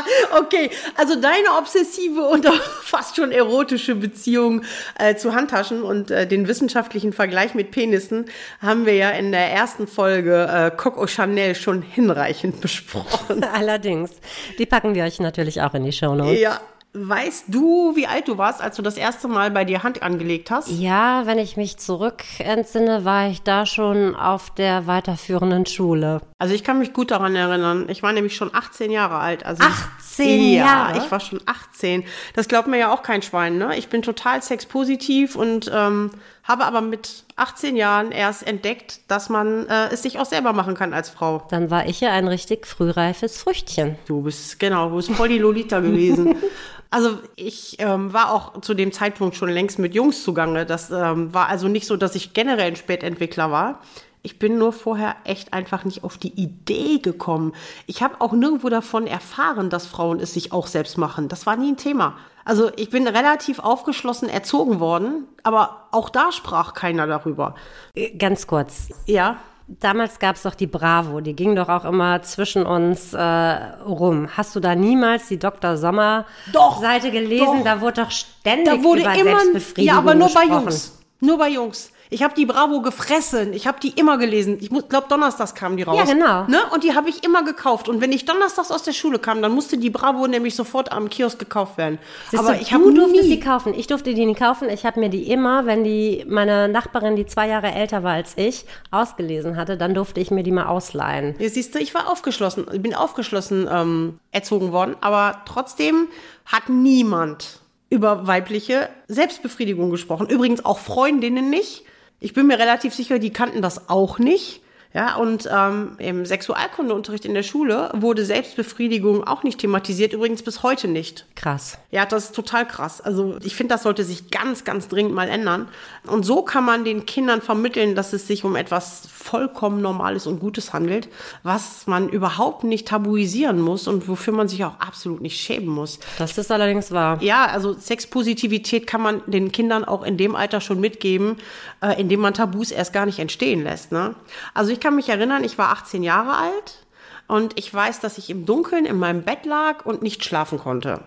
okay. 0.40 0.70
Also 0.96 1.16
deine 1.16 1.58
obsessive 1.58 2.22
und 2.22 2.48
auch 2.48 2.54
fast 2.84 3.16
schon 3.16 3.32
erotische 3.32 3.96
Beziehung 3.96 4.64
äh, 4.98 5.16
zu 5.16 5.34
Handtaschen 5.34 5.84
und 5.84 6.12
äh, 6.12 6.28
den 6.28 6.48
wissenschaftlichen 6.48 7.14
Vergleich 7.14 7.54
mit 7.54 7.72
Penissen 7.72 8.26
haben 8.62 8.86
wir 8.86 8.96
ja 8.96 9.10
in 9.12 9.32
der 9.32 9.52
ersten 9.52 9.88
Folge 9.88 10.48
äh, 10.52 10.72
Coco 10.76 11.08
Chanel 11.08 11.56
schon 11.56 11.82
hinreichend 11.82 12.62
besprochen. 12.62 13.44
Allerdings. 13.44 14.12
Die 14.58 14.66
packen 14.66 14.96
wir 14.96 15.04
euch 15.04 15.20
natürlich 15.20 15.62
auch 15.62 15.74
in 15.74 15.84
die 15.84 15.92
Show 15.92 16.16
Notes. 16.16 16.40
Ja. 16.40 16.60
Weißt 16.96 17.46
du, 17.48 17.96
wie 17.96 18.06
alt 18.06 18.28
du 18.28 18.38
warst, 18.38 18.62
als 18.62 18.76
du 18.76 18.84
das 18.84 18.98
erste 18.98 19.28
Mal 19.28 19.50
bei 19.50 19.66
dir 19.66 19.82
Hand 19.82 20.04
angelegt 20.04 20.52
hast? 20.52 20.70
Ja, 20.70 21.26
wenn 21.26 21.40
ich 21.40 21.58
mich 21.58 21.78
zurück 21.78 22.24
entsinne, 22.38 23.04
war 23.04 23.30
ich 23.30 23.42
da 23.42 23.66
schon 23.66 24.16
auf 24.16 24.52
der 24.52 24.86
weiterführenden 24.86 25.66
Schule. 25.66 26.22
Also 26.38 26.54
ich 26.54 26.64
kann 26.64 26.78
mich 26.78 26.94
gut 26.94 27.10
daran 27.10 27.36
erinnern. 27.36 27.88
Ich 27.90 28.04
war 28.04 28.14
nämlich 28.14 28.36
schon 28.36 28.54
18 28.54 28.92
Jahre 28.92 29.18
alt. 29.18 29.44
Also 29.44 29.64
18 29.64 30.54
ja, 30.54 30.66
Jahre? 30.66 30.98
ich 31.00 31.12
war 31.12 31.20
schon 31.20 31.42
18. 31.48 32.04
Das 32.36 32.48
glaubt 32.48 32.68
mir 32.68 32.78
ja 32.78 32.94
auch 32.94 33.02
kein 33.02 33.24
Schwein, 33.24 33.58
ne? 33.58 33.76
Ich 33.76 33.88
bin 33.88 34.04
total 34.04 34.44
sexpositiv 34.44 35.36
und 35.36 35.72
ähm, 35.74 36.12
habe 36.44 36.66
aber 36.66 36.82
mit 36.82 37.24
18 37.36 37.76
Jahren 37.76 38.12
erst 38.12 38.46
entdeckt, 38.46 39.00
dass 39.08 39.30
man 39.30 39.68
äh, 39.68 39.88
es 39.94 40.04
sich 40.04 40.20
auch 40.20 40.26
selber 40.26 40.54
machen 40.54 40.76
kann 40.76 40.94
als 40.94 41.10
Frau. 41.10 41.44
Dann 41.50 41.72
war 41.72 41.88
ich 41.88 42.02
ja 42.02 42.12
ein 42.12 42.28
richtig 42.28 42.68
frühreifes 42.68 43.42
Früchtchen. 43.42 43.98
Du 44.06 44.22
bist, 44.22 44.60
genau, 44.60 44.90
du 44.90 44.98
bist 44.98 45.12
voll 45.12 45.30
die 45.30 45.40
Lolita 45.40 45.80
gewesen. 45.80 46.36
Also 46.94 47.18
ich 47.36 47.78
ähm, 47.80 48.14
war 48.14 48.32
auch 48.32 48.62
zu 48.62 48.76
dem 48.76 48.92
Zeitpunkt 48.92 49.36
schon 49.36 49.50
längst 49.50 49.80
mit 49.80 49.96
Jungs 49.96 50.24
zugange. 50.24 50.64
Das 50.68 50.92
ähm, 50.92 51.34
war 51.34 51.48
also 51.48 51.68
nicht 51.68 51.88
so, 51.88 51.98
dass 51.98 52.14
ich 52.14 52.34
generell 52.34 52.68
ein 52.68 52.76
Spätentwickler 52.76 53.50
war. 53.50 53.80
Ich 54.22 54.38
bin 54.38 54.60
nur 54.60 54.72
vorher 54.72 55.16
echt 55.24 55.54
einfach 55.54 55.86
nicht 55.86 56.04
auf 56.04 56.20
die 56.20 56.40
Idee 56.40 57.00
gekommen. 57.00 57.54
Ich 57.88 58.04
habe 58.04 58.22
auch 58.22 58.32
nirgendwo 58.32 58.70
davon 58.70 59.08
erfahren, 59.08 59.72
dass 59.72 59.88
Frauen 59.88 60.20
es 60.20 60.36
sich 60.36 60.52
auch 60.52 60.68
selbst 60.68 61.00
machen. 61.00 61.30
Das 61.30 61.48
war 61.48 61.56
nie 61.56 61.72
ein 61.72 61.78
Thema. 61.78 62.16
Also 62.46 62.72
ich 62.76 62.90
bin 62.90 63.08
relativ 63.08 63.60
aufgeschlossen 63.60 64.30
erzogen 64.30 64.80
worden, 64.80 65.28
aber 65.44 65.88
auch 65.92 66.10
da 66.10 66.32
sprach 66.32 66.74
keiner 66.74 67.08
darüber. 67.08 67.56
Äh, 67.96 68.16
Ganz 68.18 68.48
kurz. 68.48 68.90
Ja, 69.06 69.38
Damals 69.66 70.20
gab 70.20 70.36
es 70.36 70.44
doch 70.44 70.56
die 70.56 70.68
Bravo, 70.68 71.22
die 71.22 71.34
ging 71.36 71.56
doch 71.56 71.70
auch 71.70 71.86
immer 71.86 72.22
zwischen 72.22 72.66
uns 72.66 73.14
äh, 73.14 73.20
rum. 73.22 74.28
Hast 74.36 74.56
du 74.56 74.60
da 74.60 74.76
niemals 74.76 75.30
die 75.30 75.40
Dr. 75.40 75.78
Sommer 75.78 76.26
Doch, 76.52 76.82
Seite 76.82 77.12
gelesen? 77.12 77.46
doch. 77.46 77.64
Da 77.64 77.80
wurde 77.80 78.02
doch 78.04 78.12
ständig 78.12 78.66
da 78.66 78.84
wurde 78.84 79.02
über 79.02 79.14
immer, 79.16 79.40
Selbstbefriedigung 79.40 79.86
ja, 79.86 79.98
aber 79.98 80.16
nur 80.16 80.28
bei 80.28 80.42
gesprochen. 80.42 80.64
Jungs. 80.64 81.00
Nur 81.22 81.38
bei 81.38 81.50
Jungs. 81.50 81.93
Ich 82.10 82.24
habe 82.24 82.34
die 82.36 82.46
Bravo 82.46 82.82
gefressen. 82.82 83.54
Ich 83.54 83.68
habe 83.68 83.80
die 83.80 83.90
immer 83.90 84.18
gelesen. 84.18 84.58
Ich 84.62 84.70
glaube, 84.70 85.08
donnerstags 85.10 85.56
kamen 85.56 85.78
die 85.78 85.84
raus. 85.84 85.98
Ja, 85.98 86.14
genau. 86.14 86.44
Ne? 86.46 86.60
Und 86.74 86.84
die 86.84 86.96
habe 86.96 87.10
ich 87.10 87.24
immer 87.24 87.44
gekauft. 87.44 87.90
Und 87.90 88.02
wenn 88.02 88.12
ich 88.12 88.26
donnerstags 88.26 88.72
aus 88.72 88.84
der 88.84 88.94
Schule 88.94 89.20
kam, 89.20 89.42
dann 89.42 89.52
musste 89.52 89.78
die 89.78 89.90
Bravo 89.90 90.28
nämlich 90.28 90.56
sofort 90.56 90.92
am 90.92 91.10
Kiosk 91.10 91.40
gekauft 91.40 91.78
werden. 91.78 92.00
Siehst 92.30 92.44
aber 92.44 92.54
du, 92.54 92.62
ich 92.62 92.74
habe 92.74 92.84
du 92.84 92.92
durftest 92.92 93.24
nie 93.24 93.30
sie 93.30 93.40
kaufen. 93.40 93.74
Ich 93.74 93.88
durfte 93.88 94.14
die 94.14 94.26
nie 94.26 94.36
kaufen. 94.36 94.70
Ich 94.70 94.86
habe 94.86 95.00
mir 95.00 95.10
die 95.10 95.32
immer, 95.32 95.66
wenn 95.66 95.84
die 95.84 96.24
meine 96.28 96.68
Nachbarin, 96.68 97.16
die 97.16 97.26
zwei 97.26 97.48
Jahre 97.48 97.72
älter 97.72 98.04
war 98.04 98.14
als 98.14 98.34
ich, 98.38 98.66
ausgelesen 98.92 99.58
hatte, 99.58 99.78
dann 99.78 99.94
durfte 99.94 100.20
ich 100.20 100.32
mir 100.32 100.44
die 100.44 100.52
mal 100.52 100.66
ausleihen. 100.66 101.36
Ja, 101.40 101.50
siehst 101.50 101.74
du, 101.76 101.80
ich 101.80 101.94
war 101.94 102.10
aufgeschlossen, 102.10 102.66
ich 102.72 102.82
bin 102.82 102.94
aufgeschlossen 102.94 103.68
ähm, 103.72 104.20
erzogen 104.32 104.72
worden, 104.72 104.96
aber 105.02 105.42
trotzdem 105.46 106.08
hat 106.46 106.70
niemand 106.70 107.60
über 107.90 108.26
weibliche 108.28 108.90
Selbstbefriedigung 109.08 109.92
gesprochen. 109.92 110.28
Übrigens 110.28 110.66
auch 110.66 110.80
Freundinnen 110.80 111.50
nicht. 111.50 111.84
Ich 112.24 112.34
bin 112.34 112.48
mir 112.48 112.58
relativ 112.58 112.94
sicher, 112.94 113.20
die 113.20 113.32
kannten 113.32 113.62
das 113.62 113.90
auch 113.90 114.18
nicht. 114.18 114.63
Ja, 114.94 115.16
und 115.16 115.50
ähm, 115.52 115.96
im 115.98 116.24
Sexualkundeunterricht 116.24 117.26
in 117.26 117.34
der 117.34 117.42
Schule 117.42 117.90
wurde 117.94 118.24
Selbstbefriedigung 118.24 119.24
auch 119.24 119.42
nicht 119.42 119.60
thematisiert, 119.60 120.14
übrigens 120.14 120.44
bis 120.44 120.62
heute 120.62 120.88
nicht. 120.88 121.26
Krass. 121.36 121.80
Ja, 121.90 122.06
das 122.06 122.26
ist 122.26 122.36
total 122.36 122.68
krass. 122.68 123.02
Also 123.02 123.38
ich 123.44 123.56
finde, 123.56 123.74
das 123.74 123.84
sollte 123.84 124.04
sich 124.04 124.30
ganz, 124.30 124.66
ganz 124.66 124.88
dringend 124.88 125.16
mal 125.16 125.30
ändern. 125.30 125.68
Und 126.06 126.24
so 126.24 126.44
kann 126.44 126.64
man 126.64 126.86
den 126.86 127.08
Kindern 127.08 127.42
vermitteln, 127.42 127.96
dass 127.96 128.14
es 128.14 128.28
sich 128.28 128.44
um 128.44 128.56
etwas 128.56 129.08
vollkommen 129.12 129.82
Normales 129.82 130.28
und 130.28 130.40
Gutes 130.40 130.74
handelt, 130.74 131.10
was 131.42 131.88
man 131.88 132.08
überhaupt 132.10 132.64
nicht 132.64 132.88
tabuisieren 132.88 133.62
muss 133.62 133.88
und 133.88 134.08
wofür 134.08 134.34
man 134.34 134.48
sich 134.48 134.64
auch 134.64 134.80
absolut 134.80 135.22
nicht 135.22 135.40
schämen 135.40 135.70
muss. 135.70 136.00
Das 136.20 136.38
ist 136.38 136.52
allerdings 136.52 136.92
wahr. 136.92 137.18
Ja, 137.22 137.48
also 137.48 137.74
Sexpositivität 137.74 138.86
kann 138.86 139.02
man 139.02 139.24
den 139.26 139.52
Kindern 139.52 139.86
auch 139.86 140.04
in 140.04 140.18
dem 140.18 140.36
Alter 140.36 140.62
schon 140.62 140.80
mitgeben, 140.80 141.38
äh, 141.82 142.00
indem 142.00 142.20
man 142.20 142.36
Tabus 142.36 142.70
erst 142.70 142.94
gar 142.94 143.08
nicht 143.08 143.18
entstehen 143.18 143.64
lässt. 143.64 143.92
Ne? 143.92 144.14
Also 144.54 144.72
ich 144.72 144.83
kann 144.84 144.96
mich 144.96 145.10
erinnern, 145.10 145.44
ich 145.44 145.58
war 145.58 145.70
18 145.70 146.04
Jahre 146.04 146.36
alt 146.36 146.86
und 147.28 147.58
ich 147.58 147.74
weiß, 147.74 148.02
dass 148.02 148.18
ich 148.18 148.30
im 148.30 148.46
Dunkeln 148.46 148.86
in 148.86 149.00
meinem 149.00 149.24
Bett 149.24 149.46
lag 149.46 149.86
und 149.86 150.04
nicht 150.04 150.24
schlafen 150.24 150.60
konnte. 150.60 151.02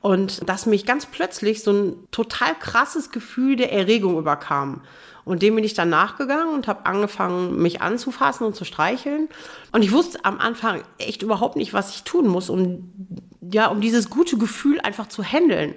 Und 0.00 0.48
dass 0.48 0.66
mich 0.66 0.84
ganz 0.84 1.06
plötzlich 1.06 1.62
so 1.62 1.72
ein 1.72 1.94
total 2.10 2.56
krasses 2.58 3.12
Gefühl 3.12 3.54
der 3.54 3.72
Erregung 3.72 4.18
überkam. 4.18 4.82
Und 5.24 5.42
dem 5.42 5.54
bin 5.54 5.62
ich 5.62 5.74
dann 5.74 5.88
nachgegangen 5.88 6.52
und 6.52 6.66
habe 6.66 6.84
angefangen, 6.86 7.62
mich 7.62 7.80
anzufassen 7.80 8.44
und 8.44 8.56
zu 8.56 8.64
streicheln. 8.64 9.28
Und 9.70 9.82
ich 9.82 9.92
wusste 9.92 10.24
am 10.24 10.40
Anfang 10.40 10.82
echt 10.98 11.22
überhaupt 11.22 11.54
nicht, 11.54 11.72
was 11.72 11.94
ich 11.94 12.02
tun 12.02 12.26
muss, 12.26 12.50
um, 12.50 12.92
ja, 13.40 13.68
um 13.68 13.80
dieses 13.80 14.10
gute 14.10 14.36
Gefühl 14.36 14.80
einfach 14.80 15.06
zu 15.06 15.22
handeln 15.22 15.76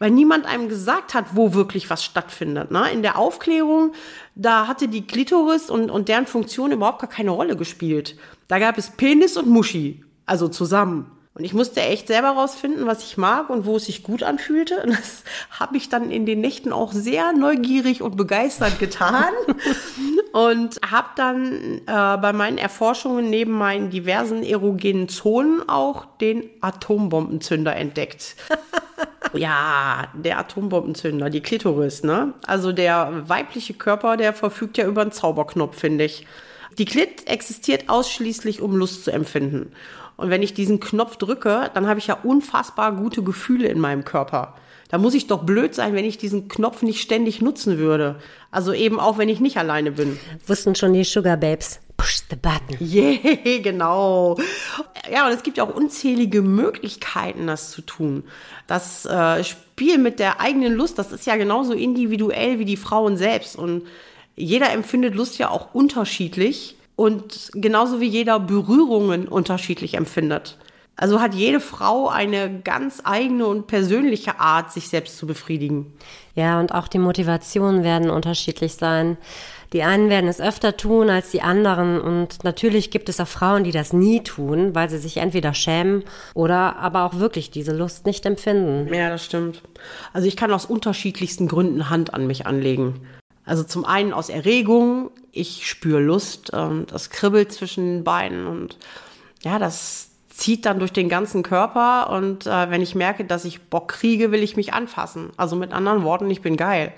weil 0.00 0.10
niemand 0.10 0.46
einem 0.46 0.68
gesagt 0.68 1.14
hat, 1.14 1.26
wo 1.34 1.54
wirklich 1.54 1.88
was 1.90 2.02
stattfindet. 2.02 2.72
Ne? 2.72 2.90
In 2.90 3.02
der 3.02 3.18
Aufklärung, 3.18 3.92
da 4.34 4.66
hatte 4.66 4.88
die 4.88 5.06
Klitoris 5.06 5.70
und, 5.70 5.90
und 5.90 6.08
deren 6.08 6.26
Funktion 6.26 6.72
überhaupt 6.72 7.00
gar 7.00 7.10
keine 7.10 7.30
Rolle 7.30 7.54
gespielt. 7.54 8.16
Da 8.48 8.58
gab 8.58 8.78
es 8.78 8.90
Penis 8.90 9.36
und 9.36 9.46
Muschi, 9.46 10.02
also 10.26 10.48
zusammen. 10.48 11.12
Und 11.34 11.44
ich 11.44 11.54
musste 11.54 11.80
echt 11.80 12.08
selber 12.08 12.30
rausfinden, 12.30 12.86
was 12.86 13.04
ich 13.04 13.16
mag 13.16 13.50
und 13.50 13.64
wo 13.64 13.76
es 13.76 13.84
sich 13.84 14.02
gut 14.02 14.22
anfühlte. 14.22 14.82
Und 14.82 14.90
das 14.90 15.22
habe 15.60 15.76
ich 15.76 15.88
dann 15.90 16.10
in 16.10 16.26
den 16.26 16.40
Nächten 16.40 16.72
auch 16.72 16.92
sehr 16.92 17.32
neugierig 17.32 18.02
und 18.02 18.16
begeistert 18.16 18.78
getan. 18.78 19.32
und 20.32 20.80
habe 20.88 21.08
dann 21.16 21.80
äh, 21.86 22.16
bei 22.18 22.32
meinen 22.32 22.58
Erforschungen 22.58 23.30
neben 23.30 23.52
meinen 23.52 23.90
diversen 23.90 24.42
erogenen 24.42 25.08
Zonen 25.08 25.68
auch 25.68 26.06
den 26.20 26.48
Atombombenzünder 26.60 27.74
entdeckt. 27.76 28.36
Ja, 29.32 30.08
der 30.14 30.38
Atombombenzünder, 30.38 31.30
die 31.30 31.40
Klitoris, 31.40 32.02
ne? 32.02 32.34
Also 32.46 32.72
der 32.72 33.28
weibliche 33.28 33.74
Körper, 33.74 34.16
der 34.16 34.32
verfügt 34.32 34.76
ja 34.76 34.86
über 34.86 35.02
einen 35.02 35.12
Zauberknopf, 35.12 35.78
finde 35.78 36.04
ich. 36.04 36.26
Die 36.78 36.84
Klit 36.84 37.28
existiert 37.28 37.88
ausschließlich, 37.88 38.60
um 38.60 38.76
Lust 38.76 39.04
zu 39.04 39.12
empfinden. 39.12 39.72
Und 40.16 40.30
wenn 40.30 40.42
ich 40.42 40.54
diesen 40.54 40.80
Knopf 40.80 41.16
drücke, 41.16 41.70
dann 41.74 41.86
habe 41.86 41.98
ich 41.98 42.08
ja 42.08 42.18
unfassbar 42.22 42.92
gute 42.92 43.22
Gefühle 43.22 43.68
in 43.68 43.78
meinem 43.78 44.04
Körper. 44.04 44.54
Da 44.90 44.98
muss 44.98 45.14
ich 45.14 45.28
doch 45.28 45.44
blöd 45.44 45.74
sein, 45.74 45.94
wenn 45.94 46.04
ich 46.04 46.18
diesen 46.18 46.48
Knopf 46.48 46.82
nicht 46.82 47.00
ständig 47.00 47.40
nutzen 47.40 47.78
würde. 47.78 48.16
Also 48.50 48.72
eben 48.72 48.98
auch, 48.98 49.18
wenn 49.18 49.28
ich 49.28 49.38
nicht 49.38 49.56
alleine 49.56 49.92
bin. 49.92 50.18
Wussten 50.46 50.74
schon 50.74 50.92
die 50.92 51.04
Sugar 51.04 51.36
Babes. 51.36 51.80
Push 51.96 52.22
the 52.30 52.36
button. 52.36 52.76
Yeah, 52.80 53.58
genau. 53.62 54.36
Ja, 55.12 55.26
und 55.26 55.32
es 55.32 55.42
gibt 55.42 55.58
ja 55.58 55.64
auch 55.64 55.74
unzählige 55.74 56.42
Möglichkeiten, 56.42 57.46
das 57.46 57.70
zu 57.70 57.82
tun. 57.82 58.24
Das 58.66 59.06
äh, 59.06 59.44
Spiel 59.44 59.98
mit 59.98 60.18
der 60.18 60.40
eigenen 60.40 60.74
Lust, 60.74 60.98
das 60.98 61.12
ist 61.12 61.26
ja 61.26 61.36
genauso 61.36 61.72
individuell 61.72 62.58
wie 62.58 62.64
die 62.64 62.76
Frauen 62.76 63.16
selbst. 63.16 63.54
Und 63.54 63.86
jeder 64.34 64.72
empfindet 64.72 65.14
Lust 65.14 65.38
ja 65.38 65.50
auch 65.50 65.72
unterschiedlich 65.72 66.76
und 66.96 67.50
genauso 67.54 68.00
wie 68.00 68.08
jeder 68.08 68.40
Berührungen 68.40 69.28
unterschiedlich 69.28 69.94
empfindet. 69.94 70.56
Also 71.00 71.18
hat 71.18 71.34
jede 71.34 71.60
Frau 71.60 72.10
eine 72.10 72.60
ganz 72.60 73.00
eigene 73.04 73.46
und 73.46 73.66
persönliche 73.66 74.38
Art, 74.38 74.70
sich 74.70 74.90
selbst 74.90 75.16
zu 75.16 75.26
befriedigen. 75.26 75.94
Ja, 76.34 76.60
und 76.60 76.74
auch 76.74 76.88
die 76.88 76.98
Motivationen 76.98 77.82
werden 77.84 78.10
unterschiedlich 78.10 78.74
sein. 78.74 79.16
Die 79.72 79.82
einen 79.82 80.10
werden 80.10 80.28
es 80.28 80.42
öfter 80.42 80.76
tun 80.76 81.08
als 81.08 81.30
die 81.30 81.40
anderen 81.40 81.98
und 82.02 82.44
natürlich 82.44 82.90
gibt 82.90 83.08
es 83.08 83.18
auch 83.18 83.28
Frauen, 83.28 83.64
die 83.64 83.70
das 83.70 83.94
nie 83.94 84.22
tun, 84.22 84.74
weil 84.74 84.90
sie 84.90 84.98
sich 84.98 85.16
entweder 85.16 85.54
schämen 85.54 86.04
oder 86.34 86.76
aber 86.76 87.04
auch 87.04 87.14
wirklich 87.14 87.50
diese 87.50 87.74
Lust 87.74 88.04
nicht 88.04 88.26
empfinden. 88.26 88.92
Ja, 88.92 89.08
das 89.08 89.24
stimmt. 89.24 89.62
Also 90.12 90.28
ich 90.28 90.36
kann 90.36 90.52
aus 90.52 90.66
unterschiedlichsten 90.66 91.48
Gründen 91.48 91.88
Hand 91.88 92.12
an 92.12 92.26
mich 92.26 92.46
anlegen. 92.46 93.06
Also 93.46 93.64
zum 93.64 93.86
einen 93.86 94.12
aus 94.12 94.28
Erregung, 94.28 95.10
ich 95.32 95.66
spüre 95.66 96.00
Lust, 96.00 96.50
ähm, 96.52 96.84
das 96.90 97.08
kribbelt 97.08 97.52
zwischen 97.52 97.84
den 97.86 98.04
Beinen 98.04 98.46
und 98.46 98.76
ja, 99.42 99.58
das 99.58 100.09
zieht 100.40 100.64
dann 100.64 100.78
durch 100.78 100.92
den 100.92 101.10
ganzen 101.10 101.42
Körper 101.42 102.10
und 102.10 102.46
äh, 102.46 102.70
wenn 102.70 102.80
ich 102.80 102.94
merke, 102.94 103.24
dass 103.24 103.44
ich 103.44 103.68
Bock 103.68 103.88
kriege, 103.88 104.32
will 104.32 104.42
ich 104.42 104.56
mich 104.56 104.72
anfassen. 104.72 105.30
Also 105.36 105.54
mit 105.54 105.72
anderen 105.72 106.02
Worten, 106.02 106.30
ich 106.30 106.40
bin 106.40 106.56
geil. 106.56 106.94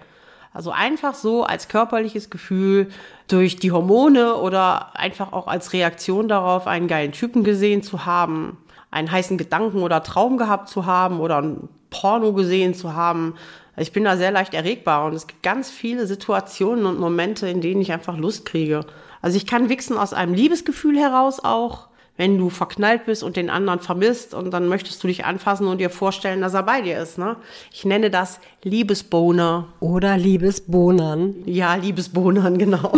Also 0.55 0.71
einfach 0.71 1.15
so 1.15 1.43
als 1.43 1.67
körperliches 1.67 2.31
Gefühl 2.31 2.89
durch 3.27 3.57
die 3.57 3.73
Hormone 3.73 4.37
oder 4.37 4.97
einfach 4.97 5.33
auch 5.33 5.49
als 5.49 5.73
Reaktion 5.73 6.29
darauf, 6.29 6.69
einen 6.69 6.87
geilen 6.87 7.13
Typen 7.13 7.43
gesehen 7.43 7.83
zu 7.83 8.07
haben, 8.07 8.59
einen 8.93 9.11
heißen 9.11 9.39
Gedanken 9.39 9.83
oder 9.83 10.05
Traum 10.05 10.37
gehabt 10.37 10.69
zu 10.69 10.87
haben 10.87 11.19
oder 11.19 11.43
ein 11.43 11.69
Porno 11.91 12.35
gesehen 12.35 12.75
zu 12.75 12.95
haben. 12.95 13.35
Ich 13.77 13.93
bin 13.93 14.05
da 14.05 14.17
sehr 14.17 14.31
leicht 14.31 14.55
erregbar 14.55 15.07
und 15.07 15.15
es 15.15 15.27
gibt 15.27 15.43
ganz 15.43 15.69
viele 15.69 16.07
Situationen 16.07 16.87
und 16.87 17.01
Momente, 17.01 17.49
in 17.49 17.61
denen 17.61 17.81
ich 17.81 17.91
einfach 17.91 18.17
Lust 18.17 18.45
kriege. 18.45 18.85
Also 19.21 19.37
ich 19.37 19.47
kann 19.47 19.69
wichsen 19.69 19.97
aus 19.97 20.13
einem 20.13 20.35
Liebesgefühl 20.35 20.97
heraus 20.97 21.43
auch 21.43 21.89
wenn 22.17 22.37
du 22.37 22.51
verknallt 22.51 23.07
bist 23.07 23.23
und 23.23 23.37
den 23.37 23.49
anderen 23.49 23.81
vermisst 23.81 24.35
und 24.35 24.51
dann 24.51 24.69
möchtest 24.69 25.03
du 25.03 25.09
dich 25.09 25.25
anfassen 25.25 25.67
und 25.67 25.79
dir 25.79 25.91
vorstellen, 25.91 26.43
dass 26.43 26.55
er 26.55 26.63
bei 26.63 26.83
dir 26.83 27.01
ist. 27.01 27.19
Ne? 27.19 27.37
Ich 27.73 27.85
nenne 27.85 28.11
das 28.11 28.39
Liebesbohner. 28.63 29.69
Oder 29.81 30.19
Liebesbohnern. 30.19 31.35
Ja, 31.47 31.75
Liebesbohnern, 31.75 32.59
genau. 32.59 32.93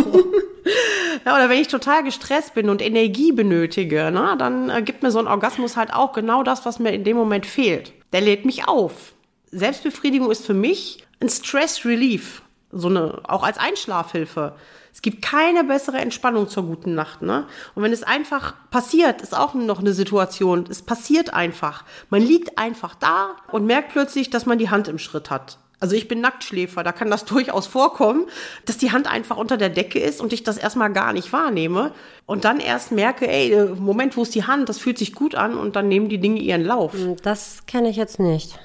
ja, 1.24 1.34
oder 1.34 1.48
wenn 1.48 1.60
ich 1.60 1.68
total 1.68 2.02
gestresst 2.02 2.54
bin 2.54 2.68
und 2.68 2.82
Energie 2.82 3.32
benötige, 3.32 4.10
ne, 4.10 4.34
dann 4.38 4.68
äh, 4.68 4.82
gibt 4.82 5.02
mir 5.02 5.12
so 5.12 5.20
ein 5.20 5.28
Orgasmus 5.28 5.76
halt 5.76 5.92
auch 5.92 6.12
genau 6.12 6.42
das, 6.42 6.66
was 6.66 6.80
mir 6.80 6.90
in 6.90 7.04
dem 7.04 7.16
Moment 7.16 7.46
fehlt. 7.46 7.92
Der 8.12 8.20
lädt 8.20 8.44
mich 8.44 8.66
auf. 8.66 9.14
Selbstbefriedigung 9.52 10.30
ist 10.30 10.44
für 10.44 10.54
mich 10.54 11.04
ein 11.20 11.28
Stress 11.28 11.84
Relief. 11.84 12.42
So 12.72 12.88
eine, 12.88 13.20
auch 13.28 13.44
als 13.44 13.58
Einschlafhilfe. 13.58 14.54
Es 14.94 15.02
gibt 15.02 15.22
keine 15.22 15.64
bessere 15.64 15.98
Entspannung 15.98 16.48
zur 16.48 16.62
guten 16.62 16.94
Nacht, 16.94 17.20
ne? 17.20 17.48
Und 17.74 17.82
wenn 17.82 17.92
es 17.92 18.04
einfach 18.04 18.54
passiert, 18.70 19.22
ist 19.22 19.36
auch 19.36 19.52
noch 19.52 19.80
eine 19.80 19.92
Situation. 19.92 20.66
Es 20.70 20.82
passiert 20.82 21.34
einfach. 21.34 21.82
Man 22.10 22.22
liegt 22.22 22.58
einfach 22.58 22.94
da 22.94 23.34
und 23.50 23.66
merkt 23.66 23.90
plötzlich, 23.90 24.30
dass 24.30 24.46
man 24.46 24.56
die 24.56 24.70
Hand 24.70 24.86
im 24.86 25.00
Schritt 25.00 25.30
hat. 25.30 25.58
Also 25.80 25.96
ich 25.96 26.06
bin 26.06 26.20
Nacktschläfer, 26.20 26.84
da 26.84 26.92
kann 26.92 27.10
das 27.10 27.24
durchaus 27.26 27.66
vorkommen, 27.66 28.26
dass 28.66 28.78
die 28.78 28.92
Hand 28.92 29.10
einfach 29.10 29.36
unter 29.36 29.56
der 29.56 29.68
Decke 29.68 29.98
ist 29.98 30.20
und 30.20 30.32
ich 30.32 30.44
das 30.44 30.58
erstmal 30.58 30.92
gar 30.92 31.12
nicht 31.12 31.32
wahrnehme 31.32 31.90
und 32.24 32.44
dann 32.44 32.60
erst 32.60 32.92
merke, 32.92 33.28
ey, 33.28 33.66
Moment, 33.76 34.16
wo 34.16 34.22
ist 34.22 34.34
die 34.36 34.44
Hand? 34.44 34.68
Das 34.68 34.78
fühlt 34.78 34.98
sich 34.98 35.12
gut 35.12 35.34
an 35.34 35.56
und 35.56 35.74
dann 35.74 35.88
nehmen 35.88 36.08
die 36.08 36.18
Dinge 36.18 36.38
ihren 36.38 36.64
Lauf. 36.64 36.94
Das 37.22 37.66
kenne 37.66 37.90
ich 37.90 37.96
jetzt 37.96 38.20
nicht. 38.20 38.60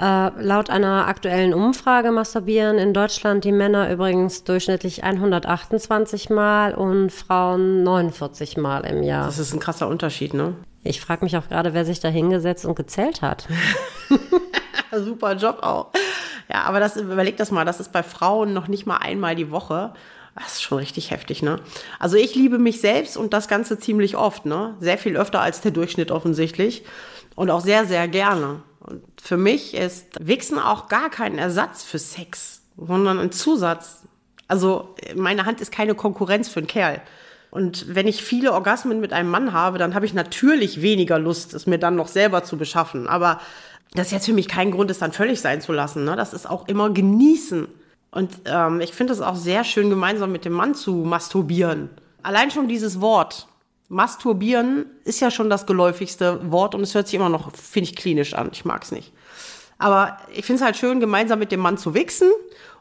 Äh, 0.00 0.30
laut 0.42 0.70
einer 0.70 1.08
aktuellen 1.08 1.52
Umfrage 1.52 2.10
masturbieren 2.10 2.78
in 2.78 2.94
Deutschland 2.94 3.44
die 3.44 3.52
Männer 3.52 3.92
übrigens 3.92 4.44
durchschnittlich 4.44 5.04
128 5.04 6.30
Mal 6.30 6.74
und 6.74 7.10
Frauen 7.10 7.82
49 7.82 8.56
Mal 8.56 8.86
im 8.86 9.02
Jahr. 9.02 9.26
Das 9.26 9.38
ist 9.38 9.52
ein 9.52 9.60
krasser 9.60 9.88
Unterschied, 9.88 10.32
ne? 10.32 10.54
Ich 10.82 11.02
frage 11.02 11.22
mich 11.22 11.36
auch 11.36 11.48
gerade, 11.48 11.74
wer 11.74 11.84
sich 11.84 12.00
da 12.00 12.08
hingesetzt 12.08 12.64
und 12.64 12.76
gezählt 12.76 13.20
hat. 13.20 13.46
Super 14.92 15.34
Job 15.34 15.58
auch. 15.60 15.88
Ja, 16.48 16.62
aber 16.62 16.80
das, 16.80 16.96
überleg 16.96 17.36
das 17.36 17.50
mal, 17.50 17.66
das 17.66 17.78
ist 17.78 17.92
bei 17.92 18.02
Frauen 18.02 18.54
noch 18.54 18.68
nicht 18.68 18.86
mal 18.86 18.96
einmal 18.96 19.36
die 19.36 19.50
Woche. 19.50 19.92
Das 20.34 20.54
ist 20.54 20.62
schon 20.62 20.78
richtig 20.78 21.10
heftig, 21.10 21.42
ne? 21.42 21.60
Also 21.98 22.16
ich 22.16 22.34
liebe 22.34 22.58
mich 22.58 22.80
selbst 22.80 23.18
und 23.18 23.34
das 23.34 23.48
Ganze 23.48 23.78
ziemlich 23.78 24.16
oft, 24.16 24.46
ne? 24.46 24.76
Sehr 24.80 24.96
viel 24.96 25.18
öfter 25.18 25.42
als 25.42 25.60
der 25.60 25.72
Durchschnitt 25.72 26.10
offensichtlich. 26.10 26.84
Und 27.40 27.48
auch 27.48 27.62
sehr, 27.62 27.86
sehr 27.86 28.06
gerne. 28.06 28.62
Und 28.80 29.02
für 29.18 29.38
mich 29.38 29.72
ist 29.72 30.08
Wichsen 30.20 30.58
auch 30.58 30.88
gar 30.88 31.08
kein 31.08 31.38
Ersatz 31.38 31.82
für 31.82 31.98
Sex, 31.98 32.60
sondern 32.76 33.18
ein 33.18 33.32
Zusatz. 33.32 34.02
Also 34.46 34.94
meine 35.16 35.46
Hand 35.46 35.62
ist 35.62 35.72
keine 35.72 35.94
Konkurrenz 35.94 36.50
für 36.50 36.60
einen 36.60 36.66
Kerl. 36.66 37.00
Und 37.50 37.94
wenn 37.94 38.06
ich 38.06 38.22
viele 38.22 38.52
Orgasmen 38.52 39.00
mit 39.00 39.14
einem 39.14 39.30
Mann 39.30 39.54
habe, 39.54 39.78
dann 39.78 39.94
habe 39.94 40.04
ich 40.04 40.12
natürlich 40.12 40.82
weniger 40.82 41.18
Lust, 41.18 41.54
es 41.54 41.66
mir 41.66 41.78
dann 41.78 41.96
noch 41.96 42.08
selber 42.08 42.44
zu 42.44 42.58
beschaffen. 42.58 43.08
Aber 43.08 43.40
das 43.94 44.08
ist 44.08 44.12
jetzt 44.12 44.26
für 44.26 44.34
mich 44.34 44.46
kein 44.46 44.70
Grund, 44.70 44.90
es 44.90 44.98
dann 44.98 45.12
völlig 45.12 45.40
sein 45.40 45.62
zu 45.62 45.72
lassen. 45.72 46.04
Ne? 46.04 46.16
Das 46.16 46.34
ist 46.34 46.44
auch 46.44 46.68
immer 46.68 46.90
genießen. 46.90 47.68
Und 48.10 48.36
ähm, 48.44 48.82
ich 48.82 48.92
finde 48.92 49.14
es 49.14 49.22
auch 49.22 49.36
sehr 49.36 49.64
schön, 49.64 49.88
gemeinsam 49.88 50.30
mit 50.30 50.44
dem 50.44 50.52
Mann 50.52 50.74
zu 50.74 50.92
masturbieren. 50.92 51.88
Allein 52.22 52.50
schon 52.50 52.68
dieses 52.68 53.00
Wort, 53.00 53.48
Masturbieren 53.90 54.86
ist 55.02 55.18
ja 55.18 55.32
schon 55.32 55.50
das 55.50 55.66
geläufigste 55.66 56.48
Wort 56.52 56.76
und 56.76 56.82
es 56.82 56.94
hört 56.94 57.08
sich 57.08 57.16
immer 57.16 57.28
noch, 57.28 57.52
finde 57.56 57.90
ich, 57.90 57.96
klinisch 57.96 58.34
an. 58.34 58.50
Ich 58.52 58.64
mag 58.64 58.84
es 58.84 58.92
nicht. 58.92 59.12
Aber 59.78 60.16
ich 60.32 60.44
finde 60.44 60.60
es 60.60 60.64
halt 60.64 60.76
schön, 60.76 61.00
gemeinsam 61.00 61.40
mit 61.40 61.50
dem 61.50 61.58
Mann 61.58 61.76
zu 61.76 61.92
wichsen 61.92 62.30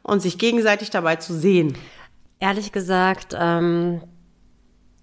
und 0.03 0.21
sich 0.21 0.37
gegenseitig 0.37 0.91
dabei 0.91 1.15
zu 1.15 1.33
sehen. 1.33 1.75
Ehrlich 2.39 2.71
gesagt, 2.71 3.35
ähm, 3.35 4.03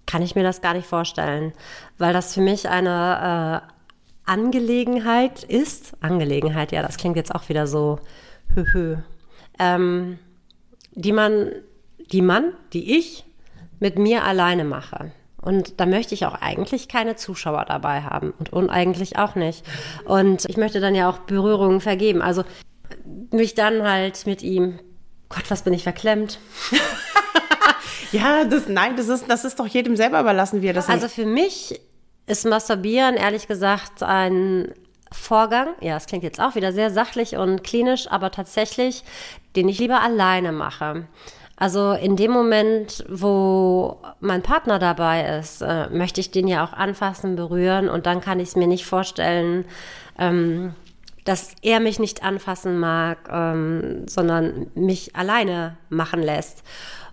kann 0.05 0.21
ich 0.21 0.33
mir 0.33 0.43
das 0.43 0.61
gar 0.61 0.73
nicht 0.73 0.87
vorstellen, 0.87 1.51
weil 1.97 2.13
das 2.13 2.33
für 2.33 2.41
mich 2.41 2.69
eine 2.69 3.63
äh, 3.67 4.31
Angelegenheit 4.31 5.43
ist. 5.43 5.91
Angelegenheit, 5.99 6.71
ja, 6.71 6.81
das 6.83 6.95
klingt 6.95 7.17
jetzt 7.17 7.35
auch 7.35 7.49
wieder 7.49 7.67
so 7.67 7.99
hö, 8.55 8.63
hö. 8.71 8.95
Ähm, 9.59 10.19
die 10.93 11.11
man, 11.11 11.51
die 12.13 12.21
man, 12.21 12.53
die 12.71 12.97
ich 12.97 13.25
mit 13.81 13.99
mir 13.99 14.23
alleine 14.23 14.63
mache. 14.63 15.11
Und 15.47 15.79
da 15.79 15.85
möchte 15.85 16.13
ich 16.13 16.25
auch 16.25 16.33
eigentlich 16.41 16.89
keine 16.89 17.15
Zuschauer 17.15 17.63
dabei 17.63 18.01
haben 18.01 18.33
und 18.37 18.51
uneigentlich 18.51 19.17
auch 19.17 19.35
nicht. 19.35 19.63
Und 20.03 20.43
ich 20.43 20.57
möchte 20.57 20.81
dann 20.81 20.93
ja 20.93 21.09
auch 21.09 21.19
Berührungen 21.19 21.79
vergeben. 21.79 22.21
Also 22.21 22.43
mich 23.31 23.55
dann 23.55 23.81
halt 23.83 24.25
mit 24.25 24.43
ihm, 24.43 24.77
Gott, 25.29 25.49
was 25.49 25.61
bin 25.61 25.71
ich 25.71 25.83
verklemmt. 25.83 26.39
ja, 28.11 28.43
das, 28.43 28.67
nein, 28.67 28.97
das 28.97 29.07
ist, 29.07 29.29
das 29.29 29.45
ist 29.45 29.57
doch 29.57 29.67
jedem 29.67 29.95
selber 29.95 30.19
überlassen, 30.19 30.61
wie 30.61 30.67
er 30.67 30.73
das 30.73 30.89
Also 30.89 31.07
für 31.07 31.25
mich 31.25 31.79
ist 32.25 32.45
Masturbieren 32.45 33.15
ehrlich 33.15 33.47
gesagt 33.47 34.03
ein 34.03 34.73
Vorgang, 35.13 35.69
ja, 35.79 35.95
es 35.95 36.07
klingt 36.07 36.25
jetzt 36.25 36.41
auch 36.41 36.55
wieder 36.55 36.73
sehr 36.73 36.91
sachlich 36.91 37.37
und 37.37 37.63
klinisch, 37.63 38.11
aber 38.11 38.31
tatsächlich, 38.31 39.05
den 39.55 39.69
ich 39.69 39.79
lieber 39.79 40.01
alleine 40.01 40.51
mache. 40.51 41.07
Also 41.59 41.93
in 41.93 42.15
dem 42.15 42.31
Moment, 42.31 43.03
wo 43.09 43.97
mein 44.19 44.43
Partner 44.43 44.77
dabei 44.77 45.39
ist, 45.39 45.61
äh, 45.61 45.89
möchte 45.89 46.21
ich 46.21 46.29
den 46.29 46.47
ja 46.47 46.63
auch 46.63 46.71
anfassen, 46.71 47.35
berühren 47.35 47.89
und 47.89 48.05
dann 48.05 48.21
kann 48.21 48.39
ich 48.39 48.49
es 48.49 48.55
mir 48.55 48.67
nicht 48.67 48.85
vorstellen, 48.85 49.65
ähm, 50.19 50.75
dass 51.25 51.55
er 51.63 51.79
mich 51.79 51.97
nicht 51.99 52.23
anfassen 52.23 52.79
mag, 52.79 53.27
ähm, 53.31 54.07
sondern 54.07 54.67
mich 54.75 55.15
alleine 55.15 55.77
machen 55.89 56.21
lässt. 56.21 56.63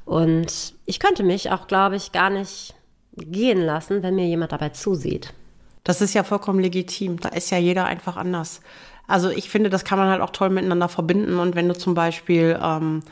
Und 0.04 0.74
ich 0.84 1.00
könnte 1.00 1.22
mich 1.22 1.50
auch, 1.50 1.66
glaube 1.66 1.96
ich, 1.96 2.12
gar 2.12 2.28
nicht 2.28 2.74
gehen 3.16 3.64
lassen, 3.64 4.02
wenn 4.02 4.14
mir 4.14 4.26
jemand 4.26 4.52
dabei 4.52 4.68
zusieht. 4.68 5.32
Das 5.84 6.02
ist 6.02 6.12
ja 6.14 6.22
vollkommen 6.22 6.60
legitim. 6.60 7.18
Da 7.18 7.30
ist 7.30 7.50
ja 7.50 7.58
jeder 7.58 7.86
einfach 7.86 8.16
anders. 8.16 8.60
Also 9.06 9.30
ich 9.30 9.50
finde, 9.50 9.68
das 9.70 9.84
kann 9.84 9.98
man 9.98 10.08
halt 10.08 10.20
auch 10.20 10.30
toll 10.30 10.50
miteinander 10.50 10.88
verbinden. 10.88 11.38
Und 11.38 11.54
wenn 11.54 11.68
du 11.68 11.74
zum 11.74 11.94
Beispiel 11.94 12.58
ähm, 12.62 13.02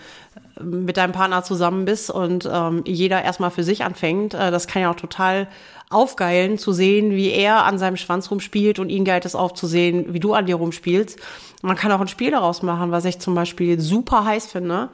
mit 0.62 0.96
deinem 0.96 1.12
Partner 1.12 1.42
zusammen 1.42 1.84
bist 1.84 2.10
und 2.10 2.48
ähm, 2.50 2.82
jeder 2.86 3.22
erstmal 3.22 3.50
für 3.50 3.64
sich 3.64 3.84
anfängt, 3.84 4.34
äh, 4.34 4.50
das 4.50 4.66
kann 4.66 4.82
ja 4.82 4.90
auch 4.90 4.96
total 4.96 5.48
aufgeilen 5.90 6.58
zu 6.58 6.72
sehen, 6.72 7.10
wie 7.10 7.30
er 7.30 7.64
an 7.64 7.78
seinem 7.78 7.96
Schwanz 7.96 8.30
rumspielt 8.30 8.78
und 8.78 8.88
ihn 8.88 9.04
geilt 9.04 9.24
es 9.24 9.34
aufzusehen, 9.34 10.12
wie 10.14 10.20
du 10.20 10.32
an 10.32 10.46
dir 10.46 10.56
rumspielst. 10.56 11.18
Man 11.62 11.76
kann 11.76 11.92
auch 11.92 12.00
ein 12.00 12.08
Spiel 12.08 12.30
daraus 12.30 12.62
machen, 12.62 12.90
was 12.90 13.04
ich 13.04 13.18
zum 13.18 13.34
Beispiel 13.34 13.78
super 13.80 14.24
heiß 14.24 14.46
finde, 14.46 14.88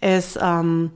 ist 0.00 0.38
ähm, 0.40 0.90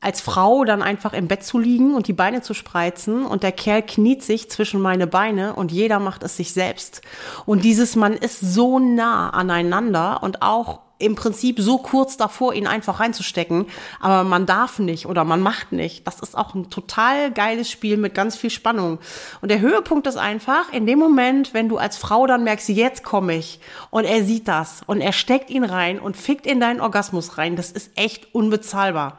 als 0.00 0.20
Frau 0.20 0.64
dann 0.64 0.82
einfach 0.82 1.12
im 1.12 1.28
Bett 1.28 1.44
zu 1.44 1.58
liegen 1.58 1.94
und 1.94 2.08
die 2.08 2.14
Beine 2.14 2.40
zu 2.40 2.54
spreizen 2.54 3.26
und 3.26 3.42
der 3.42 3.52
Kerl 3.52 3.82
kniet 3.82 4.22
sich 4.22 4.50
zwischen 4.50 4.80
meine 4.80 5.06
Beine 5.06 5.54
und 5.54 5.72
jeder 5.72 5.98
macht 5.98 6.22
es 6.22 6.36
sich 6.36 6.52
selbst. 6.52 7.02
Und 7.44 7.64
dieses 7.64 7.96
Mann 7.96 8.14
ist 8.14 8.40
so 8.40 8.78
nah 8.78 9.30
aneinander 9.30 10.22
und 10.22 10.40
auch 10.40 10.80
im 11.00 11.14
Prinzip 11.14 11.60
so 11.60 11.78
kurz 11.78 12.16
davor, 12.16 12.54
ihn 12.54 12.66
einfach 12.66 13.00
reinzustecken, 13.00 13.66
aber 14.00 14.24
man 14.24 14.46
darf 14.46 14.78
nicht 14.78 15.06
oder 15.06 15.24
man 15.24 15.40
macht 15.40 15.72
nicht. 15.72 16.06
Das 16.06 16.20
ist 16.20 16.36
auch 16.36 16.54
ein 16.54 16.70
total 16.70 17.30
geiles 17.32 17.70
Spiel 17.70 17.96
mit 17.96 18.14
ganz 18.14 18.36
viel 18.36 18.50
Spannung. 18.50 18.98
Und 19.40 19.50
der 19.50 19.60
Höhepunkt 19.60 20.06
ist 20.06 20.16
einfach, 20.16 20.72
in 20.72 20.86
dem 20.86 20.98
Moment, 20.98 21.54
wenn 21.54 21.68
du 21.68 21.78
als 21.78 21.96
Frau 21.96 22.26
dann 22.26 22.44
merkst, 22.44 22.68
jetzt 22.68 23.02
komme 23.02 23.36
ich 23.36 23.60
und 23.90 24.04
er 24.04 24.24
sieht 24.24 24.48
das 24.48 24.82
und 24.86 25.00
er 25.00 25.12
steckt 25.12 25.50
ihn 25.50 25.64
rein 25.64 25.98
und 25.98 26.16
fickt 26.16 26.46
in 26.46 26.60
deinen 26.60 26.80
Orgasmus 26.80 27.38
rein, 27.38 27.56
das 27.56 27.70
ist 27.72 27.90
echt 27.96 28.34
unbezahlbar. 28.34 29.18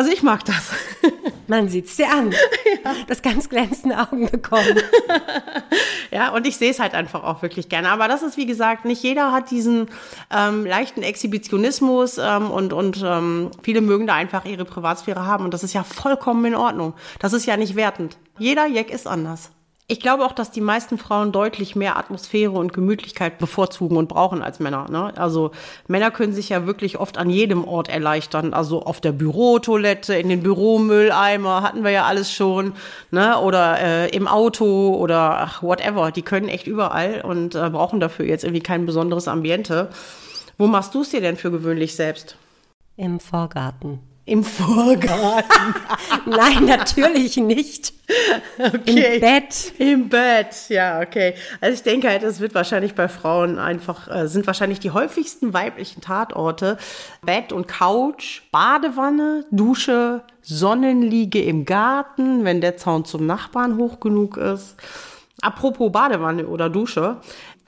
Also 0.00 0.12
ich 0.12 0.22
mag 0.22 0.46
das. 0.46 0.70
Man 1.46 1.68
sieht 1.68 1.84
es 1.84 1.96
dir 1.96 2.10
an. 2.10 2.32
Ja. 2.82 2.94
Das 3.08 3.20
ganz 3.20 3.50
glänzende 3.50 3.98
Augen 3.98 4.30
bekommen. 4.30 4.78
ja, 6.10 6.30
und 6.32 6.46
ich 6.46 6.56
sehe 6.56 6.70
es 6.70 6.80
halt 6.80 6.94
einfach 6.94 7.22
auch 7.24 7.42
wirklich 7.42 7.68
gerne. 7.68 7.90
Aber 7.90 8.08
das 8.08 8.22
ist, 8.22 8.38
wie 8.38 8.46
gesagt, 8.46 8.86
nicht 8.86 9.02
jeder 9.02 9.32
hat 9.32 9.50
diesen 9.50 9.88
ähm, 10.30 10.64
leichten 10.64 11.02
Exhibitionismus 11.02 12.16
ähm, 12.16 12.50
und, 12.50 12.72
und 12.72 13.02
ähm, 13.04 13.50
viele 13.62 13.82
mögen 13.82 14.06
da 14.06 14.14
einfach 14.14 14.46
ihre 14.46 14.64
Privatsphäre 14.64 15.26
haben. 15.26 15.44
Und 15.44 15.52
das 15.52 15.62
ist 15.62 15.74
ja 15.74 15.84
vollkommen 15.84 16.46
in 16.46 16.54
Ordnung. 16.54 16.94
Das 17.18 17.34
ist 17.34 17.44
ja 17.44 17.58
nicht 17.58 17.76
wertend. 17.76 18.16
Jeder 18.38 18.66
Jack 18.66 18.90
ist 18.90 19.06
anders. 19.06 19.50
Ich 19.90 19.98
glaube 19.98 20.24
auch, 20.24 20.30
dass 20.30 20.52
die 20.52 20.60
meisten 20.60 20.98
Frauen 20.98 21.32
deutlich 21.32 21.74
mehr 21.74 21.98
Atmosphäre 21.98 22.52
und 22.52 22.72
Gemütlichkeit 22.72 23.38
bevorzugen 23.38 23.96
und 23.96 24.08
brauchen 24.08 24.40
als 24.40 24.60
Männer. 24.60 24.86
Ne? 24.88 25.12
Also 25.16 25.50
Männer 25.88 26.12
können 26.12 26.32
sich 26.32 26.48
ja 26.48 26.64
wirklich 26.64 27.00
oft 27.00 27.18
an 27.18 27.28
jedem 27.28 27.64
Ort 27.64 27.88
erleichtern. 27.88 28.54
Also 28.54 28.84
auf 28.84 29.00
der 29.00 29.10
Bürotoilette, 29.10 30.14
in 30.14 30.28
den 30.28 30.44
Büromülleimer 30.44 31.62
hatten 31.64 31.82
wir 31.82 31.90
ja 31.90 32.04
alles 32.04 32.32
schon. 32.32 32.74
Ne? 33.10 33.36
Oder 33.40 33.80
äh, 33.80 34.08
im 34.10 34.28
Auto 34.28 34.94
oder 34.94 35.40
ach, 35.40 35.64
whatever. 35.64 36.12
Die 36.12 36.22
können 36.22 36.48
echt 36.48 36.68
überall 36.68 37.22
und 37.22 37.56
äh, 37.56 37.68
brauchen 37.68 37.98
dafür 37.98 38.26
jetzt 38.26 38.44
irgendwie 38.44 38.62
kein 38.62 38.86
besonderes 38.86 39.26
Ambiente. 39.26 39.90
Wo 40.56 40.68
machst 40.68 40.94
du 40.94 41.00
es 41.00 41.10
dir 41.10 41.20
denn 41.20 41.36
für 41.36 41.50
gewöhnlich 41.50 41.96
selbst? 41.96 42.36
Im 42.96 43.18
Vorgarten. 43.18 43.98
Im 44.26 44.44
Vorgarten. 44.44 45.74
Nein, 46.26 46.66
natürlich 46.66 47.36
nicht. 47.36 47.92
Okay. 48.58 49.14
Im 49.14 49.20
Bett. 49.20 49.72
Im 49.78 50.08
Bett, 50.08 50.68
ja, 50.68 51.00
okay. 51.00 51.34
Also 51.60 51.74
ich 51.74 51.82
denke 51.82 52.08
halt, 52.08 52.22
es 52.22 52.38
wird 52.38 52.54
wahrscheinlich 52.54 52.94
bei 52.94 53.08
Frauen 53.08 53.58
einfach, 53.58 54.08
äh, 54.08 54.28
sind 54.28 54.46
wahrscheinlich 54.46 54.78
die 54.78 54.90
häufigsten 54.90 55.52
weiblichen 55.52 56.00
Tatorte 56.00 56.78
Bett 57.22 57.52
und 57.52 57.66
Couch, 57.66 58.42
Badewanne, 58.52 59.46
Dusche, 59.50 60.22
Sonnenliege 60.42 61.42
im 61.42 61.64
Garten, 61.64 62.44
wenn 62.44 62.60
der 62.60 62.76
Zaun 62.76 63.04
zum 63.04 63.26
Nachbarn 63.26 63.78
hoch 63.78 64.00
genug 64.00 64.36
ist. 64.36 64.76
Apropos 65.42 65.90
Badewanne 65.90 66.46
oder 66.46 66.68
Dusche. 66.68 67.16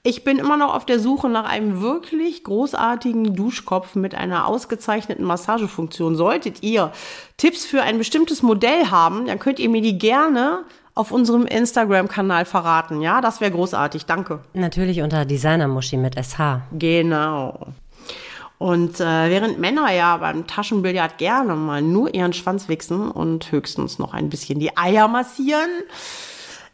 Ich 0.05 0.25
bin 0.25 0.39
immer 0.39 0.57
noch 0.57 0.75
auf 0.75 0.85
der 0.85 0.99
Suche 0.99 1.29
nach 1.29 1.45
einem 1.45 1.81
wirklich 1.81 2.43
großartigen 2.43 3.37
Duschkopf 3.37 3.95
mit 3.95 4.17
einer 4.17 4.49
ausgezeichneten 4.49 5.25
Massagefunktion. 5.25 6.17
Solltet 6.17 6.65
ihr 6.65 6.91
Tipps 7.37 7.65
für 7.65 7.83
ein 7.83 7.99
bestimmtes 7.99 8.43
Modell 8.43 8.87
haben, 8.91 9.27
dann 9.27 9.39
könnt 9.39 9.61
ihr 9.61 9.69
mir 9.69 9.81
die 9.81 9.99
gerne 9.99 10.65
auf 10.97 11.13
unserem 11.13 11.47
Instagram-Kanal 11.47 12.47
verraten. 12.47 13.01
Ja, 13.01 13.21
das 13.21 13.41
wäre 13.41 13.53
großartig. 13.53 14.07
Danke. 14.07 14.41
Natürlich 14.55 15.03
unter 15.03 15.25
Designermuschi 15.25 15.97
mit 15.97 16.17
SH. 16.17 16.63
Genau. 16.73 17.69
Und 18.59 18.99
äh, 18.99 19.31
während 19.31 19.61
Männer 19.61 19.93
ja 19.93 20.17
beim 20.17 20.49
Taschenbillard 20.49 21.19
gerne 21.19 21.55
mal 21.55 21.81
nur 21.81 22.13
ihren 22.13 22.33
Schwanz 22.33 22.69
wichsen 22.69 23.09
und 23.09 23.53
höchstens 23.53 24.01
noch 24.01 24.15
ein 24.15 24.31
bisschen 24.31 24.59
die 24.59 24.77
Eier 24.77 25.07
massieren, 25.07 25.71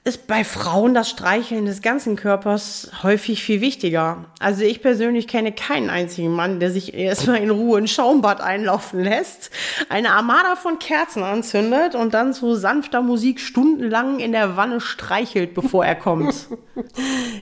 ist 0.09 0.27
bei 0.27 0.43
Frauen 0.43 0.95
das 0.95 1.11
Streicheln 1.11 1.67
des 1.67 1.83
ganzen 1.83 2.17
Körpers 2.17 2.91
häufig 3.03 3.45
viel 3.45 3.61
wichtiger. 3.61 4.25
Also 4.41 4.63
ich 4.63 4.81
persönlich 4.81 5.29
kenne 5.29 5.53
keinen 5.53 5.91
einzigen 5.91 6.33
Mann, 6.33 6.61
der 6.61 6.71
sich 6.71 6.95
erstmal 6.95 7.37
in 7.43 7.51
Ruhe 7.51 7.79
ein 7.79 7.87
Schaumbad 7.87 8.41
einlaufen 8.41 9.05
lässt, 9.05 9.51
eine 9.91 10.13
Armada 10.13 10.57
von 10.57 10.79
Kerzen 10.79 11.23
anzündet 11.23 11.95
und 11.95 12.15
dann 12.15 12.33
zu 12.33 12.55
sanfter 12.55 13.03
Musik 13.03 13.39
stundenlang 13.39 14.19
in 14.19 14.33
der 14.33 14.57
Wanne 14.57 14.81
streichelt, 14.81 15.53
bevor 15.55 15.85
er 15.85 15.95
kommt. 15.95 16.49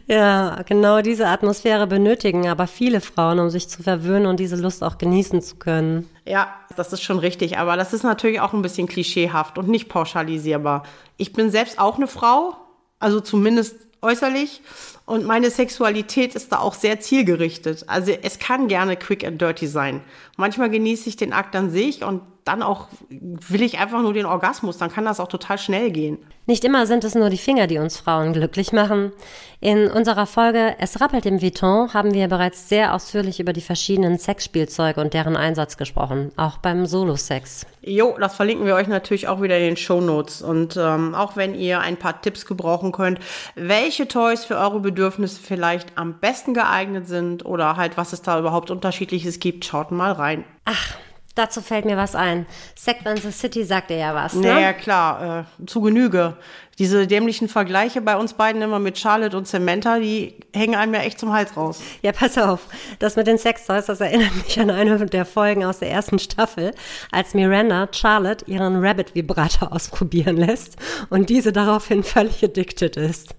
Ja, 0.07 0.63
genau 0.67 1.03
diese 1.03 1.27
Atmosphäre 1.27 1.87
benötigen 1.87 2.49
aber 2.49 2.67
viele 2.67 3.03
Frauen, 3.03 3.39
um 3.39 3.51
sich 3.51 3.69
zu 3.69 3.83
verwöhnen 3.83 4.27
und 4.27 4.41
diese 4.41 4.57
Lust 4.57 4.83
auch 4.83 4.97
genießen 4.97 5.43
zu 5.43 5.57
können. 5.57 6.09
Ja, 6.27 6.55
das 6.75 6.93
ist 6.93 7.03
schon 7.03 7.21
richtig, 7.21 7.57
aber 7.57 7.77
das 7.77 7.93
ist 7.93 8.03
natürlich 8.03 8.41
auch 8.41 8.53
ein 8.53 8.63
bisschen 8.63 8.89
klischeehaft 8.89 9.59
und 9.59 9.69
nicht 9.69 9.89
pauschalisierbar. 9.89 10.83
Ich 11.17 11.33
bin 11.33 11.51
selbst 11.51 11.79
auch 11.79 11.97
eine 11.97 12.09
Frau, 12.09 12.57
also 12.99 13.21
zumindest 13.21 13.77
äußerlich, 14.03 14.61
und 15.05 15.25
meine 15.25 15.51
Sexualität 15.51 16.35
ist 16.35 16.51
da 16.51 16.59
auch 16.59 16.75
sehr 16.75 16.99
zielgerichtet. 16.99 17.85
Also 17.87 18.11
es 18.11 18.41
kann 18.41 18.67
gerne 18.67 18.97
quick 18.97 19.25
and 19.25 19.41
dirty 19.41 19.69
sein. 19.69 20.03
Manchmal 20.37 20.69
genieße 20.69 21.09
ich 21.09 21.17
den 21.17 21.33
Akt 21.33 21.55
an 21.55 21.71
sich 21.71 22.03
und 22.03 22.23
dann 22.47 22.63
auch 22.63 22.87
will 23.11 23.61
ich 23.61 23.79
einfach 23.79 24.01
nur 24.01 24.15
den 24.15 24.25
Orgasmus, 24.25 24.79
dann 24.79 24.91
kann 24.91 25.05
das 25.05 25.19
auch 25.19 25.29
total 25.29 25.59
schnell 25.59 25.91
gehen. 25.91 26.19
Nicht 26.47 26.65
immer 26.65 26.87
sind 26.87 27.03
es 27.03 27.17
nur 27.17 27.29
die 27.29 27.39
Finger, 27.39 27.67
die 27.67 27.79
uns 27.79 27.99
Frauen 27.99 28.33
glücklich 28.33 28.73
machen. 28.73 29.11
In 29.59 29.91
unserer 29.91 30.27
Folge 30.27 30.77
Es 30.79 31.01
rappelt 31.01 31.27
im 31.27 31.43
Vuitton 31.43 31.93
haben 31.93 32.15
wir 32.15 32.29
bereits 32.29 32.69
sehr 32.69 32.95
ausführlich 32.95 33.41
über 33.41 33.53
die 33.53 33.61
verschiedenen 33.61 34.17
Sexspielzeuge 34.17 35.01
und 35.01 35.13
deren 35.13 35.37
Einsatz 35.37 35.77
gesprochen, 35.77 36.31
auch 36.37 36.59
beim 36.59 36.87
Solo-Sex. 36.87 37.67
Jo, 37.83 38.17
das 38.21 38.37
verlinken 38.37 38.65
wir 38.65 38.77
euch 38.77 38.87
natürlich 38.87 39.27
auch 39.27 39.43
wieder 39.43 39.59
in 39.59 39.65
den 39.65 39.77
Show 39.77 40.01
Notes. 40.01 40.41
Und 40.41 40.77
ähm, 40.77 41.17
auch 41.17 41.35
wenn 41.35 41.57
ihr 41.57 41.81
ein 41.81 41.97
paar 41.97 42.23
Tipps 42.23 42.47
gebrauchen 42.47 42.93
könnt, 42.93 43.19
welche 43.57 44.07
Toys 44.07 44.45
für 44.45 44.57
eure 44.57 44.79
Bedürfnisse 44.79 45.41
vielleicht 45.43 45.99
am 45.99 46.21
besten 46.21 46.55
geeignet 46.55 47.09
sind 47.09 47.45
oder 47.45 47.77
halt 47.77 47.97
was 47.97 48.13
es 48.13 48.23
da 48.23 48.39
überhaupt 48.39 48.71
unterschiedliches 48.71 49.41
gibt, 49.41 49.65
schaut 49.65 49.91
mal 49.91 50.13
rein. 50.13 50.45
Ach, 50.65 50.97
Dazu 51.37 51.61
fällt 51.61 51.85
mir 51.85 51.99
was 51.99 52.15
ein. 52.15 52.47
Sex 52.75 53.05
and 53.05 53.21
the 53.21 53.31
City 53.31 53.63
sagt 53.63 53.91
ihr 53.91 53.99
ja 53.99 54.15
was, 54.15 54.35
ne? 54.35 54.55
Naja, 54.55 54.73
klar, 54.73 55.47
äh, 55.61 55.67
zu 55.67 55.83
Genüge. 55.83 56.37
Diese 56.79 57.07
dämlichen 57.07 57.49
Vergleiche 57.49 58.01
bei 58.01 58.17
uns 58.17 58.35
beiden 58.35 58.61
immer 58.61 58.79
mit 58.79 58.99
Charlotte 58.99 59.37
und 59.37 59.47
Samantha, 59.47 59.99
die 59.99 60.35
hängen 60.55 60.75
einem 60.75 60.93
ja 60.95 61.01
echt 61.01 61.19
zum 61.19 61.33
Hals 61.33 61.57
raus. 61.57 61.81
Ja, 62.03 62.13
pass 62.13 62.37
auf. 62.39 62.61
Das 62.99 63.17
mit 63.17 63.27
den 63.27 63.37
Sextoys, 63.37 63.87
das 63.87 64.01
erinnert 64.01 64.35
mich 64.35 64.59
an 64.61 64.71
eine 64.71 65.05
der 65.07 65.27
Folgen 65.27 65.65
aus 65.65 65.79
der 65.79 65.91
ersten 65.91 66.19
Staffel, 66.19 66.73
als 67.13 67.35
Miranda 67.35 67.89
Charlotte 67.93 68.45
ihren 68.51 68.83
Rabbit-Vibrator 68.83 69.73
ausprobieren 69.73 70.37
lässt 70.39 70.77
und 71.11 71.29
diese 71.29 71.53
daraufhin 71.53 72.03
völlig 72.03 72.43
addicted 72.43 72.97
ist. 72.97 73.35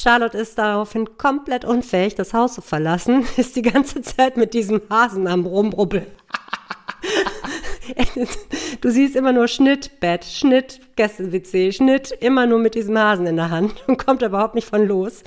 Charlotte 0.00 0.36
ist 0.36 0.58
daraufhin 0.58 1.16
komplett 1.16 1.64
unfähig, 1.64 2.14
das 2.14 2.34
Haus 2.34 2.54
zu 2.54 2.60
verlassen, 2.60 3.26
ist 3.36 3.56
die 3.56 3.62
ganze 3.62 4.02
Zeit 4.02 4.36
mit 4.36 4.52
diesem 4.52 4.82
Hasen 4.90 5.26
am 5.28 5.46
Rumrubbeln. 5.46 6.06
Du 8.80 8.90
siehst 8.90 9.16
immer 9.16 9.32
nur 9.32 9.48
Schnitt, 9.48 10.00
Bett, 10.00 10.24
Schnitt, 10.24 10.80
Gäste-WC, 10.96 11.72
Schnitt, 11.72 12.12
immer 12.20 12.46
nur 12.46 12.58
mit 12.58 12.74
diesem 12.74 12.98
Hasen 12.98 13.26
in 13.26 13.36
der 13.36 13.50
Hand 13.50 13.82
und 13.86 14.04
kommt 14.04 14.22
überhaupt 14.22 14.54
nicht 14.54 14.68
von 14.68 14.86
los. 14.86 15.24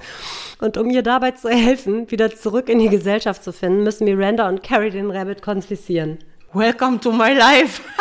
Und 0.59 0.77
um 0.77 0.89
ihr 0.89 1.03
dabei 1.03 1.31
zu 1.31 1.49
helfen, 1.49 2.09
wieder 2.11 2.29
zurück 2.31 2.69
in 2.69 2.79
die 2.79 2.89
Gesellschaft 2.89 3.43
zu 3.43 3.51
finden, 3.51 3.83
müssen 3.83 4.05
Miranda 4.05 4.47
und 4.47 4.63
Carrie 4.63 4.91
den 4.91 5.11
Rabbit 5.11 5.41
konfiszieren. 5.41 6.19
Welcome 6.53 6.99
to 6.99 7.11
my 7.11 7.33
life. 7.33 7.81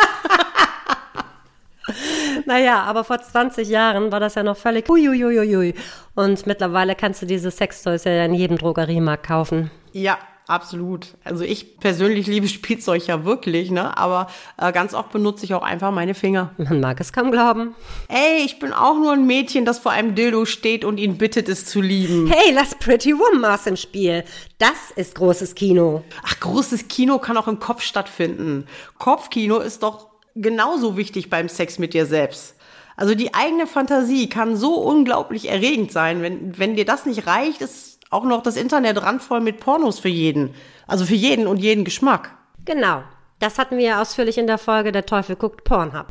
Naja, 2.45 2.83
aber 2.83 3.03
vor 3.03 3.19
20 3.19 3.67
Jahren 3.67 4.11
war 4.11 4.19
das 4.19 4.35
ja 4.35 4.43
noch 4.43 4.55
völlig 4.55 4.89
uiuiuiui. 4.89 5.73
Und 6.15 6.47
mittlerweile 6.47 6.95
kannst 6.95 7.21
du 7.21 7.25
diese 7.25 7.51
Sextoys 7.51 8.03
ja 8.03 8.25
in 8.25 8.33
jedem 8.33 8.57
Drogeriemarkt 8.57 9.25
kaufen. 9.25 9.71
Ja, 9.91 10.17
absolut. 10.51 11.07
Also 11.23 11.43
ich 11.43 11.79
persönlich 11.79 12.27
liebe 12.27 12.47
Spielzeug 12.47 13.07
ja 13.07 13.23
wirklich, 13.25 13.71
ne? 13.71 13.97
Aber 13.97 14.27
äh, 14.57 14.71
ganz 14.71 14.93
oft 14.93 15.11
benutze 15.11 15.45
ich 15.45 15.53
auch 15.53 15.63
einfach 15.63 15.91
meine 15.91 16.13
Finger. 16.13 16.51
Man 16.57 16.79
mag 16.79 16.99
es 16.99 17.13
kaum 17.13 17.31
glauben. 17.31 17.73
Ey, 18.07 18.43
ich 18.45 18.59
bin 18.59 18.73
auch 18.73 18.95
nur 18.95 19.13
ein 19.13 19.25
Mädchen, 19.25 19.65
das 19.65 19.79
vor 19.79 19.91
einem 19.91 20.13
Dildo 20.13 20.45
steht 20.45 20.85
und 20.85 20.97
ihn 20.97 21.17
bittet, 21.17 21.49
es 21.49 21.65
zu 21.65 21.81
lieben. 21.81 22.27
Hey, 22.27 22.53
lass 22.53 22.75
Pretty 22.75 23.17
Woman 23.17 23.45
aus 23.45 23.63
dem 23.63 23.77
Spiel. 23.77 24.23
Das 24.57 24.91
ist 24.95 25.15
großes 25.15 25.55
Kino. 25.55 26.03
Ach, 26.23 26.39
großes 26.39 26.87
Kino 26.87 27.17
kann 27.17 27.37
auch 27.37 27.47
im 27.47 27.59
Kopf 27.59 27.81
stattfinden. 27.81 28.67
Kopfkino 28.97 29.59
ist 29.59 29.83
doch 29.83 30.07
genauso 30.35 30.97
wichtig 30.97 31.29
beim 31.29 31.49
Sex 31.49 31.79
mit 31.79 31.93
dir 31.93 32.05
selbst. 32.05 32.55
Also 32.97 33.15
die 33.15 33.33
eigene 33.33 33.67
Fantasie 33.67 34.29
kann 34.29 34.55
so 34.55 34.75
unglaublich 34.75 35.49
erregend 35.49 35.91
sein. 35.91 36.21
Wenn, 36.21 36.57
wenn 36.59 36.75
dir 36.75 36.85
das 36.85 37.05
nicht 37.05 37.25
reicht, 37.25 37.61
ist 37.61 37.90
auch 38.11 38.25
noch 38.25 38.43
das 38.43 38.57
Internet 38.57 39.01
randvoll 39.01 39.41
mit 39.41 39.59
Pornos 39.59 39.99
für 39.99 40.09
jeden. 40.09 40.53
Also 40.85 41.05
für 41.05 41.15
jeden 41.15 41.47
und 41.47 41.57
jeden 41.57 41.85
Geschmack. 41.85 42.37
Genau. 42.65 43.03
Das 43.39 43.57
hatten 43.57 43.77
wir 43.77 43.85
ja 43.85 44.01
ausführlich 44.01 44.37
in 44.37 44.45
der 44.45 44.59
Folge 44.59 44.91
Der 44.91 45.07
Teufel 45.07 45.35
guckt 45.35 45.63
Pornhub. 45.63 46.07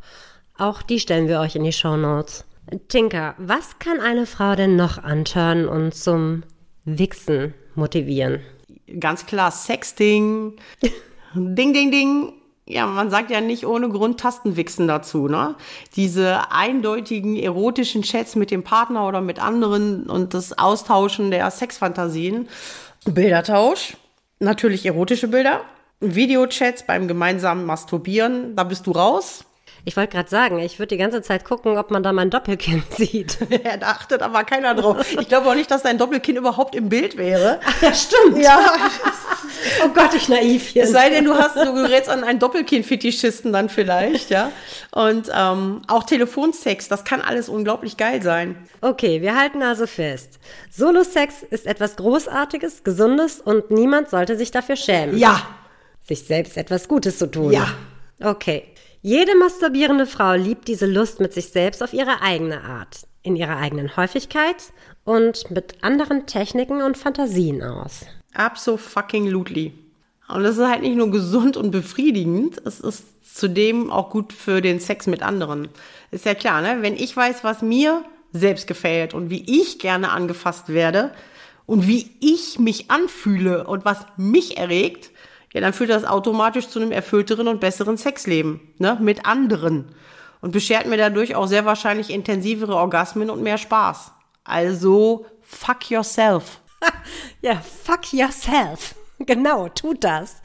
Auch 0.58 0.82
die 0.82 0.98
stellen 0.98 1.28
wir 1.28 1.38
euch 1.40 1.54
in 1.54 1.62
die 1.62 1.72
Show 1.72 1.96
Notes. 1.96 2.44
Tinker, 2.88 3.34
was 3.38 3.78
kann 3.78 4.00
eine 4.00 4.26
Frau 4.26 4.54
denn 4.56 4.76
noch 4.76 4.98
antören 4.98 5.68
und 5.68 5.94
zum 5.94 6.42
Wichsen 6.84 7.54
motivieren? 7.74 8.40
Ganz 8.98 9.26
klar 9.26 9.50
Sexting. 9.50 10.56
ding, 11.34 11.72
ding, 11.72 11.90
ding. 11.90 12.39
Ja, 12.70 12.86
man 12.86 13.10
sagt 13.10 13.32
ja 13.32 13.40
nicht 13.40 13.66
ohne 13.66 13.88
Grund 13.88 14.20
Tastenwichsen 14.20 14.86
dazu, 14.86 15.26
ne? 15.26 15.56
Diese 15.96 16.52
eindeutigen 16.52 17.36
erotischen 17.36 18.02
Chats 18.02 18.36
mit 18.36 18.52
dem 18.52 18.62
Partner 18.62 19.08
oder 19.08 19.20
mit 19.20 19.42
anderen 19.42 20.08
und 20.08 20.34
das 20.34 20.56
Austauschen 20.56 21.32
der 21.32 21.50
Sexfantasien. 21.50 22.48
Bildertausch, 23.06 23.96
natürlich 24.38 24.86
erotische 24.86 25.26
Bilder. 25.26 25.62
Videochats 25.98 26.86
beim 26.86 27.08
gemeinsamen 27.08 27.66
Masturbieren, 27.66 28.54
da 28.54 28.62
bist 28.62 28.86
du 28.86 28.92
raus. 28.92 29.44
Ich 29.84 29.96
wollte 29.96 30.14
gerade 30.14 30.28
sagen, 30.28 30.58
ich 30.58 30.78
würde 30.78 30.88
die 30.88 30.98
ganze 30.98 31.22
Zeit 31.22 31.44
gucken, 31.44 31.78
ob 31.78 31.90
man 31.90 32.02
da 32.02 32.12
mein 32.12 32.30
Doppelkinn 32.30 32.82
sieht. 32.96 33.38
Ja, 33.64 33.76
da 33.76 33.86
achtet 33.88 34.22
aber 34.22 34.44
keiner 34.44 34.74
drauf. 34.74 34.96
Ich 35.18 35.28
glaube 35.28 35.48
auch 35.48 35.54
nicht, 35.54 35.70
dass 35.70 35.82
dein 35.82 35.98
Doppelkinn 35.98 36.36
überhaupt 36.36 36.74
im 36.74 36.88
Bild 36.88 37.16
wäre. 37.16 37.60
Ach, 37.64 37.82
ja, 37.82 37.94
stimmt. 37.94 38.38
Ja. 38.38 38.60
Oh 39.84 39.88
Gott, 39.88 40.14
ich 40.14 40.28
naiv 40.28 40.68
hier. 40.68 40.84
Es 40.84 40.92
sei 40.92 41.10
denn, 41.10 41.24
du 41.24 41.34
hast, 41.34 41.56
du 41.56 41.72
gerätst 41.74 42.08
an 42.08 42.24
einen 42.24 42.38
Doppelkinn-Fetischisten 42.38 43.52
dann 43.52 43.68
vielleicht, 43.68 44.30
ja. 44.30 44.52
Und 44.90 45.30
ähm, 45.34 45.82
auch 45.88 46.04
Telefonsex, 46.04 46.88
das 46.88 47.04
kann 47.04 47.20
alles 47.20 47.48
unglaublich 47.48 47.96
geil 47.96 48.22
sein. 48.22 48.56
Okay, 48.80 49.22
wir 49.22 49.36
halten 49.36 49.62
also 49.62 49.86
fest. 49.86 50.38
Solo-Sex 50.70 51.42
ist 51.50 51.66
etwas 51.66 51.96
Großartiges, 51.96 52.84
Gesundes 52.84 53.40
und 53.40 53.70
niemand 53.70 54.10
sollte 54.10 54.36
sich 54.36 54.50
dafür 54.50 54.76
schämen. 54.76 55.18
Ja. 55.18 55.42
Sich 56.06 56.24
selbst 56.24 56.56
etwas 56.56 56.88
Gutes 56.88 57.18
zu 57.18 57.30
tun. 57.30 57.52
Ja. 57.52 57.68
Okay. 58.22 58.64
Jede 59.02 59.34
masturbierende 59.36 60.06
Frau 60.06 60.34
liebt 60.34 60.68
diese 60.68 60.86
Lust 60.86 61.20
mit 61.20 61.32
sich 61.32 61.46
selbst 61.48 61.82
auf 61.82 61.92
ihre 61.94 62.20
eigene 62.22 62.62
Art. 62.62 63.06
in 63.22 63.36
ihrer 63.36 63.58
eigenen 63.58 63.96
Häufigkeit 63.96 64.72
und 65.04 65.50
mit 65.50 65.82
anderen 65.82 66.26
Techniken 66.26 66.80
und 66.82 66.96
Fantasien 66.96 67.62
aus. 67.62 68.06
Absolutely. 68.32 69.72
Und 70.28 70.44
es 70.44 70.56
ist 70.56 70.66
halt 70.66 70.82
nicht 70.82 70.96
nur 70.96 71.10
gesund 71.10 71.56
und 71.56 71.70
befriedigend, 71.70 72.62
es 72.64 72.80
ist 72.80 73.04
zudem 73.36 73.90
auch 73.90 74.10
gut 74.10 74.32
für 74.32 74.60
den 74.60 74.80
Sex 74.80 75.06
mit 75.06 75.22
anderen. 75.22 75.68
Ist 76.10 76.24
ja 76.24 76.34
klar, 76.34 76.62
ne? 76.62 76.78
Wenn 76.80 76.94
ich 76.96 77.14
weiß, 77.16 77.44
was 77.44 77.62
mir 77.62 78.04
selbst 78.32 78.66
gefällt 78.66 79.12
und 79.12 79.28
wie 79.28 79.44
ich 79.46 79.78
gerne 79.78 80.12
angefasst 80.12 80.68
werde 80.68 81.12
und 81.66 81.86
wie 81.86 82.10
ich 82.20 82.58
mich 82.58 82.90
anfühle 82.90 83.66
und 83.66 83.84
was 83.84 84.06
mich 84.16 84.56
erregt, 84.56 85.09
ja, 85.52 85.60
dann 85.60 85.72
führt 85.72 85.90
das 85.90 86.04
automatisch 86.04 86.68
zu 86.68 86.80
einem 86.80 86.92
erfüllteren 86.92 87.48
und 87.48 87.60
besseren 87.60 87.96
Sexleben, 87.96 88.60
ne? 88.78 88.96
Mit 89.00 89.26
anderen. 89.26 89.94
Und 90.40 90.52
beschert 90.52 90.86
mir 90.86 90.96
dadurch 90.96 91.34
auch 91.34 91.46
sehr 91.46 91.64
wahrscheinlich 91.64 92.10
intensivere 92.10 92.76
Orgasmen 92.76 93.28
und 93.30 93.42
mehr 93.42 93.58
Spaß. 93.58 94.12
Also, 94.44 95.26
fuck 95.42 95.90
yourself. 95.90 96.60
ja, 97.42 97.60
fuck 97.84 98.12
yourself. 98.12 98.94
Genau, 99.26 99.68
tut 99.68 100.02
das. 100.02 100.40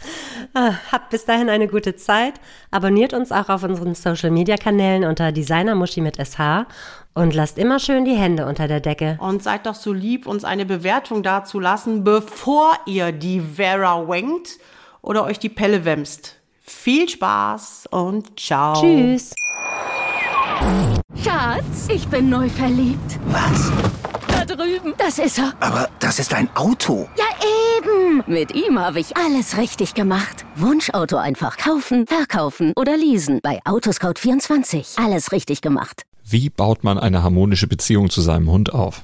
Äh, 0.53 0.71
habt 0.91 1.09
bis 1.09 1.23
dahin 1.23 1.49
eine 1.49 1.69
gute 1.69 1.95
Zeit. 1.95 2.33
Abonniert 2.71 3.13
uns 3.13 3.31
auch 3.31 3.47
auf 3.47 3.63
unseren 3.63 3.95
Social 3.95 4.31
Media 4.31 4.57
Kanälen 4.57 5.05
unter 5.05 5.31
Designermuschi 5.31 6.01
mit 6.01 6.17
SH 6.17 6.65
und 7.13 7.33
lasst 7.33 7.57
immer 7.57 7.79
schön 7.79 8.03
die 8.03 8.15
Hände 8.15 8.45
unter 8.45 8.67
der 8.67 8.81
Decke. 8.81 9.17
Und 9.21 9.41
seid 9.41 9.65
doch 9.65 9.75
so 9.75 9.93
lieb, 9.93 10.27
uns 10.27 10.43
eine 10.43 10.65
Bewertung 10.65 11.23
dazulassen, 11.23 12.03
bevor 12.03 12.73
ihr 12.85 13.13
die 13.13 13.39
Vera 13.39 14.05
wankt 14.09 14.59
oder 15.05 15.23
euch 15.23 15.39
die 15.39 15.49
Pelle 15.49 15.85
wämst. 15.85 16.35
Viel 16.61 17.07
Spaß 17.07 17.87
und 17.91 18.39
ciao. 18.39 18.81
Tschüss. 18.81 19.33
Schatz, 21.23 21.87
ich 21.89 22.07
bin 22.07 22.29
neu 22.29 22.49
verliebt. 22.49 23.19
Was? 23.27 23.71
Da 24.27 24.45
drüben. 24.45 24.93
Das 24.97 25.19
ist 25.19 25.37
er. 25.37 25.53
Aber 25.59 25.89
das 25.99 26.17
ist 26.19 26.33
ein 26.33 26.49
Auto. 26.55 27.07
Ja, 27.17 27.25
eben. 27.77 28.23
Mit 28.25 28.55
ihm 28.55 28.79
habe 28.79 28.99
ich 28.99 29.15
alles 29.15 29.57
richtig 29.57 29.93
gemacht. 29.93 30.45
Wunschauto 30.55 31.17
einfach 31.17 31.57
kaufen, 31.57 32.07
verkaufen 32.07 32.73
oder 32.75 32.97
leasen. 32.97 33.39
Bei 33.43 33.61
Autoscout24. 33.63 35.03
Alles 35.03 35.31
richtig 35.31 35.61
gemacht. 35.61 36.03
Wie 36.23 36.49
baut 36.49 36.83
man 36.83 36.97
eine 36.97 37.21
harmonische 37.21 37.67
Beziehung 37.67 38.09
zu 38.09 38.21
seinem 38.21 38.49
Hund 38.49 38.73
auf? 38.73 39.03